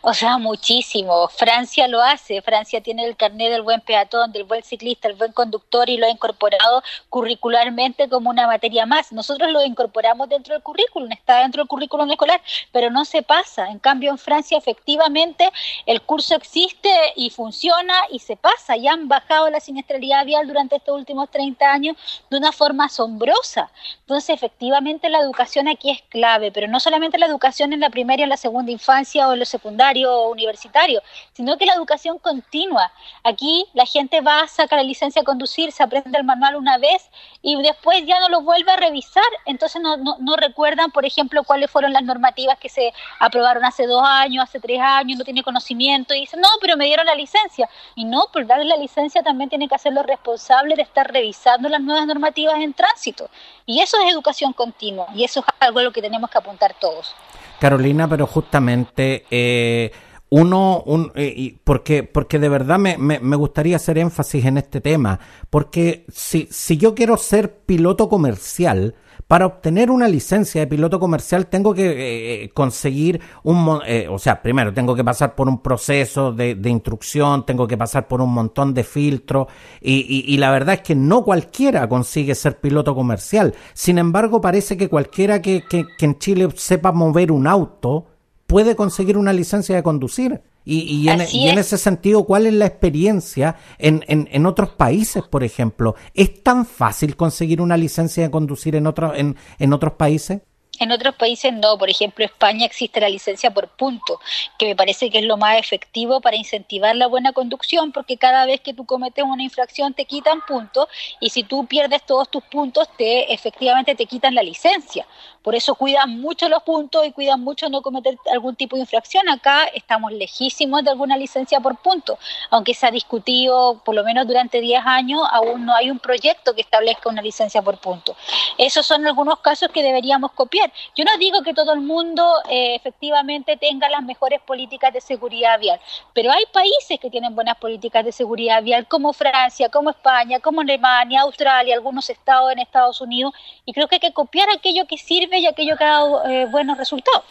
O 0.00 0.14
sea, 0.14 0.38
muchísimo. 0.38 1.28
Francia 1.28 1.88
lo 1.88 2.02
hace. 2.02 2.40
Francia 2.42 2.80
tiene 2.80 3.04
el 3.04 3.16
carnet 3.16 3.50
del 3.50 3.62
buen 3.62 3.80
peatón, 3.80 4.32
del 4.32 4.44
buen 4.44 4.62
ciclista, 4.62 5.08
el 5.08 5.14
buen 5.14 5.32
conductor 5.32 5.88
y 5.90 5.96
lo 5.96 6.06
ha 6.06 6.10
incorporado 6.10 6.82
curricularmente 7.10 8.08
como 8.08 8.30
una 8.30 8.46
materia 8.46 8.86
más. 8.86 9.12
Nosotros 9.12 9.50
lo 9.52 9.64
incorporamos 9.64 10.28
dentro 10.28 10.54
del 10.54 10.62
currículum, 10.62 11.12
está 11.12 11.40
dentro 11.40 11.62
del 11.62 11.68
currículum 11.68 12.10
escolar, 12.10 12.40
pero 12.72 12.90
no 12.90 13.04
se 13.04 13.22
pasa. 13.22 13.68
En 13.68 13.78
cambio, 13.78 14.10
en 14.10 14.18
Francia 14.18 14.58
efectivamente 14.58 15.50
el 15.84 16.00
curso 16.02 16.34
existe 16.34 16.90
y 17.14 17.30
funciona 17.30 17.94
y 18.10 18.18
se 18.18 18.36
pasa. 18.36 18.76
Y 18.76 18.88
han 18.88 19.08
bajado 19.08 19.50
la 19.50 19.60
siniestralidad 19.60 20.24
vial 20.24 20.46
durante 20.46 20.76
estos 20.76 20.96
últimos 20.96 21.30
30 21.30 21.70
años 21.70 21.96
de 22.30 22.38
una 22.38 22.52
forma 22.52 22.86
asombrosa. 22.86 23.70
Entonces, 24.00 24.30
efectivamente 24.30 25.08
la 25.08 25.18
educación 25.18 25.68
aquí 25.68 25.90
es 25.90 26.02
clave, 26.08 26.50
pero 26.52 26.68
no 26.68 26.80
solamente 26.80 27.18
la 27.18 27.26
educación 27.26 27.72
en 27.72 27.80
la 27.80 27.90
primera 27.90 28.20
y 28.20 28.24
en 28.24 28.30
la 28.30 28.36
segunda 28.36 28.72
infancia 28.72 29.28
o 29.28 29.32
en 29.32 29.40
los 29.40 29.48
secundario 29.66 30.12
o 30.12 30.30
universitario, 30.30 31.02
sino 31.32 31.58
que 31.58 31.66
la 31.66 31.74
educación 31.74 32.18
continua. 32.18 32.92
Aquí 33.24 33.66
la 33.74 33.84
gente 33.84 34.20
va, 34.20 34.46
saca 34.46 34.76
la 34.76 34.84
licencia 34.84 35.22
a 35.22 35.24
conducir, 35.24 35.72
se 35.72 35.82
aprende 35.82 36.16
el 36.16 36.24
manual 36.24 36.54
una 36.54 36.78
vez 36.78 37.10
y 37.42 37.60
después 37.62 38.06
ya 38.06 38.20
no 38.20 38.28
lo 38.28 38.42
vuelve 38.42 38.70
a 38.70 38.76
revisar, 38.76 39.24
entonces 39.44 39.82
no, 39.82 39.96
no, 39.96 40.36
recuerdan, 40.36 40.92
por 40.92 41.04
ejemplo, 41.04 41.42
cuáles 41.42 41.70
fueron 41.70 41.92
las 41.92 42.04
normativas 42.04 42.58
que 42.58 42.68
se 42.68 42.92
aprobaron 43.18 43.64
hace 43.64 43.86
dos 43.86 44.04
años, 44.06 44.44
hace 44.44 44.60
tres 44.60 44.80
años, 44.80 45.18
no 45.18 45.24
tiene 45.24 45.42
conocimiento 45.42 46.14
y 46.14 46.20
dicen, 46.20 46.40
no, 46.40 46.48
pero 46.60 46.76
me 46.76 46.86
dieron 46.86 47.06
la 47.06 47.14
licencia. 47.14 47.68
Y 47.96 48.04
no, 48.04 48.28
por 48.32 48.46
darle 48.46 48.66
la 48.66 48.76
licencia 48.76 49.22
también 49.22 49.50
tiene 49.50 49.68
que 49.68 49.74
hacerlo 49.74 50.02
responsable 50.04 50.76
de 50.76 50.82
estar 50.82 51.10
revisando 51.12 51.68
las 51.68 51.80
nuevas 51.80 52.06
normativas 52.06 52.60
en 52.60 52.72
tránsito. 52.72 53.28
Y 53.64 53.80
eso 53.80 53.96
es 54.00 54.12
educación 54.12 54.52
continua 54.52 55.06
y 55.14 55.24
eso 55.24 55.40
es 55.40 55.46
algo 55.58 55.80
a 55.80 55.82
lo 55.82 55.92
que 55.92 56.02
tenemos 56.02 56.30
que 56.30 56.38
apuntar 56.38 56.74
todos. 56.74 57.14
Carolina, 57.60 58.08
pero 58.08 58.26
justamente 58.26 59.24
eh, 59.30 59.90
uno, 60.28 60.82
un, 60.86 61.12
eh, 61.14 61.56
porque, 61.64 62.02
porque 62.02 62.38
de 62.38 62.48
verdad 62.48 62.78
me, 62.78 62.96
me, 62.98 63.36
gustaría 63.36 63.76
hacer 63.76 63.98
énfasis 63.98 64.44
en 64.44 64.58
este 64.58 64.80
tema, 64.80 65.20
porque 65.50 66.04
si, 66.08 66.48
si 66.50 66.76
yo 66.76 66.94
quiero 66.94 67.16
ser 67.16 67.58
piloto 67.60 68.08
comercial, 68.08 68.94
para 69.28 69.46
obtener 69.46 69.90
una 69.90 70.08
licencia 70.08 70.60
de 70.60 70.66
piloto 70.66 71.00
comercial 71.00 71.46
tengo 71.46 71.74
que 71.74 71.86
eh, 71.86 72.44
eh, 72.44 72.48
conseguir 72.50 73.20
un, 73.42 73.80
eh, 73.86 74.06
o 74.08 74.18
sea, 74.18 74.40
primero 74.40 74.72
tengo 74.72 74.94
que 74.94 75.02
pasar 75.02 75.34
por 75.34 75.48
un 75.48 75.60
proceso 75.60 76.32
de, 76.32 76.54
de 76.54 76.70
instrucción, 76.70 77.44
tengo 77.44 77.66
que 77.66 77.76
pasar 77.76 78.06
por 78.06 78.20
un 78.20 78.32
montón 78.32 78.72
de 78.72 78.84
filtros 78.84 79.48
y, 79.80 80.24
y, 80.32 80.36
la 80.36 80.50
verdad 80.50 80.76
es 80.76 80.80
que 80.82 80.94
no 80.94 81.24
cualquiera 81.24 81.88
consigue 81.88 82.34
ser 82.34 82.60
piloto 82.60 82.94
comercial. 82.94 83.54
Sin 83.74 83.98
embargo, 83.98 84.40
parece 84.40 84.76
que 84.76 84.88
cualquiera 84.88 85.42
que, 85.42 85.64
que, 85.68 85.84
que 85.98 86.04
en 86.04 86.18
Chile 86.18 86.48
sepa 86.54 86.92
mover 86.92 87.32
un 87.32 87.46
auto 87.46 88.06
puede 88.46 88.76
conseguir 88.76 89.16
una 89.16 89.32
licencia 89.32 89.74
de 89.74 89.82
conducir. 89.82 90.40
Y, 90.68 91.08
en, 91.08 91.20
ese 91.20 91.78
sentido, 91.78 92.24
¿cuál 92.24 92.46
es 92.46 92.52
la 92.52 92.66
experiencia 92.66 93.54
en, 93.78 94.04
en, 94.08 94.28
en, 94.32 94.46
otros 94.46 94.70
países, 94.70 95.22
por 95.22 95.44
ejemplo? 95.44 95.94
¿Es 96.12 96.42
tan 96.42 96.66
fácil 96.66 97.14
conseguir 97.14 97.60
una 97.60 97.76
licencia 97.76 98.24
de 98.24 98.32
conducir 98.32 98.74
en, 98.74 98.88
otro, 98.88 99.14
en, 99.14 99.36
en 99.60 99.72
otros 99.72 99.92
países? 99.92 100.40
En 100.78 100.92
otros 100.92 101.14
países 101.14 101.52
no, 101.52 101.78
por 101.78 101.88
ejemplo, 101.88 102.24
España 102.24 102.66
existe 102.66 103.00
la 103.00 103.08
licencia 103.08 103.52
por 103.52 103.68
punto, 103.68 104.20
que 104.58 104.66
me 104.66 104.76
parece 104.76 105.10
que 105.10 105.18
es 105.18 105.24
lo 105.24 105.36
más 105.36 105.58
efectivo 105.58 106.20
para 106.20 106.36
incentivar 106.36 106.94
la 106.96 107.06
buena 107.06 107.32
conducción, 107.32 107.92
porque 107.92 108.16
cada 108.16 108.46
vez 108.46 108.60
que 108.60 108.74
tú 108.74 108.84
cometes 108.84 109.24
una 109.24 109.42
infracción 109.42 109.94
te 109.94 110.04
quitan 110.04 110.40
puntos 110.46 110.88
y 111.20 111.30
si 111.30 111.44
tú 111.44 111.66
pierdes 111.66 112.04
todos 112.04 112.30
tus 112.30 112.44
puntos, 112.44 112.88
te 112.96 113.32
efectivamente 113.32 113.94
te 113.94 114.06
quitan 114.06 114.34
la 114.34 114.42
licencia. 114.42 115.06
Por 115.46 115.54
eso 115.54 115.76
cuidan 115.76 116.20
mucho 116.20 116.48
los 116.48 116.64
puntos 116.64 117.06
y 117.06 117.12
cuidan 117.12 117.40
mucho 117.40 117.68
no 117.68 117.80
cometer 117.80 118.18
algún 118.32 118.56
tipo 118.56 118.74
de 118.74 118.80
infracción. 118.82 119.28
Acá 119.28 119.66
estamos 119.66 120.10
lejísimos 120.10 120.82
de 120.82 120.90
alguna 120.90 121.16
licencia 121.16 121.60
por 121.60 121.76
punto, 121.76 122.18
aunque 122.50 122.74
se 122.74 122.84
ha 122.84 122.90
discutido 122.90 123.80
por 123.84 123.94
lo 123.94 124.02
menos 124.02 124.26
durante 124.26 124.60
10 124.60 124.82
años, 124.84 125.22
aún 125.30 125.64
no 125.64 125.72
hay 125.72 125.88
un 125.88 126.00
proyecto 126.00 126.52
que 126.52 126.62
establezca 126.62 127.08
una 127.08 127.22
licencia 127.22 127.62
por 127.62 127.78
punto. 127.78 128.16
Esos 128.58 128.84
son 128.84 129.06
algunos 129.06 129.38
casos 129.38 129.68
que 129.72 129.84
deberíamos 129.84 130.32
copiar. 130.32 130.72
Yo 130.96 131.04
no 131.04 131.16
digo 131.16 131.40
que 131.44 131.54
todo 131.54 131.74
el 131.74 131.80
mundo 131.80 132.28
eh, 132.50 132.74
efectivamente 132.74 133.56
tenga 133.56 133.88
las 133.88 134.02
mejores 134.02 134.40
políticas 134.40 134.92
de 134.92 135.00
seguridad 135.00 135.60
vial, 135.60 135.78
pero 136.12 136.32
hay 136.32 136.42
países 136.52 136.98
que 136.98 137.08
tienen 137.08 137.36
buenas 137.36 137.56
políticas 137.58 138.04
de 138.04 138.10
seguridad 138.10 138.64
vial, 138.64 138.88
como 138.88 139.12
Francia, 139.12 139.68
como 139.68 139.90
España, 139.90 140.40
como 140.40 140.62
Alemania, 140.62 141.20
Australia, 141.20 141.76
algunos 141.76 142.10
estados 142.10 142.50
en 142.50 142.58
Estados 142.58 143.00
Unidos, 143.00 143.32
y 143.64 143.72
creo 143.72 143.86
que 143.86 143.94
hay 143.94 144.00
que 144.00 144.12
copiar 144.12 144.48
aquello 144.50 144.88
que 144.88 144.98
sirve 144.98 145.35
y 145.36 145.46
aquello 145.46 145.76
que 145.76 145.84
ha 145.84 145.88
dado 145.88 146.26
eh, 146.26 146.46
buenos 146.46 146.78
resultados. 146.78 147.24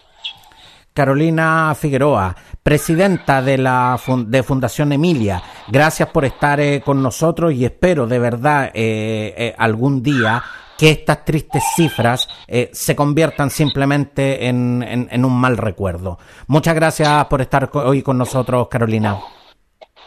Carolina 0.93 1.75
Figueroa, 1.75 2.35
presidenta 2.63 3.41
de 3.41 3.57
la 3.57 3.99
de 4.27 4.43
Fundación 4.43 4.93
Emilia, 4.93 5.43
gracias 5.67 6.09
por 6.09 6.23
estar 6.23 6.59
eh, 6.61 6.81
con 6.85 7.03
nosotros 7.03 7.53
y 7.53 7.65
espero 7.65 8.07
de 8.07 8.19
verdad 8.19 8.71
eh, 8.73 9.53
algún 9.57 10.01
día 10.01 10.41
que 10.77 10.91
estas 10.91 11.23
tristes 11.23 11.63
cifras 11.75 12.27
se 12.73 12.95
conviertan 12.97 13.49
simplemente 13.49 14.47
en, 14.47 14.83
en, 14.83 15.23
un 15.23 15.33
mal 15.39 15.55
recuerdo. 15.55 16.19
Muchas 16.47 16.75
gracias 16.75 17.25
por 17.27 17.39
estar 17.39 17.69
hoy 17.73 18.01
con 18.01 18.17
nosotros, 18.17 18.67
Carolina. 18.67 19.17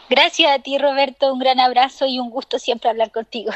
Gracias 0.09 0.51
a 0.51 0.59
ti, 0.59 0.77
Roberto. 0.77 1.33
Un 1.33 1.39
gran 1.39 1.59
abrazo 1.59 2.05
y 2.05 2.19
un 2.19 2.29
gusto 2.29 2.59
siempre 2.59 2.89
hablar 2.89 3.11
contigo. 3.11 3.51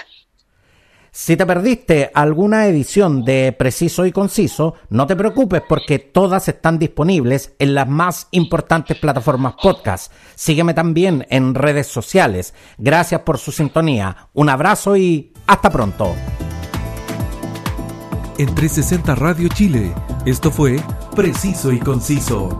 Si 1.15 1.37
te 1.37 1.45
perdiste 1.45 2.09
alguna 2.15 2.65
edición 2.65 3.23
de 3.23 3.55
Preciso 3.55 4.07
y 4.07 4.11
Conciso, 4.11 4.73
no 4.89 5.05
te 5.05 5.15
preocupes 5.15 5.61
porque 5.69 5.99
todas 5.99 6.47
están 6.47 6.79
disponibles 6.79 7.53
en 7.59 7.75
las 7.75 7.87
más 7.87 8.27
importantes 8.31 8.97
plataformas 8.97 9.53
podcast. 9.61 10.11
Sígueme 10.33 10.73
también 10.73 11.27
en 11.29 11.53
redes 11.53 11.85
sociales. 11.85 12.55
Gracias 12.79 13.21
por 13.21 13.37
su 13.37 13.51
sintonía. 13.51 14.29
Un 14.33 14.49
abrazo 14.49 14.97
y 14.97 15.31
hasta 15.45 15.69
pronto. 15.69 16.15
En 18.39 18.47
360 18.47 19.13
Radio 19.13 19.49
Chile, 19.49 19.93
esto 20.25 20.49
fue 20.49 20.81
Preciso 21.15 21.71
y 21.71 21.77
Conciso. 21.77 22.59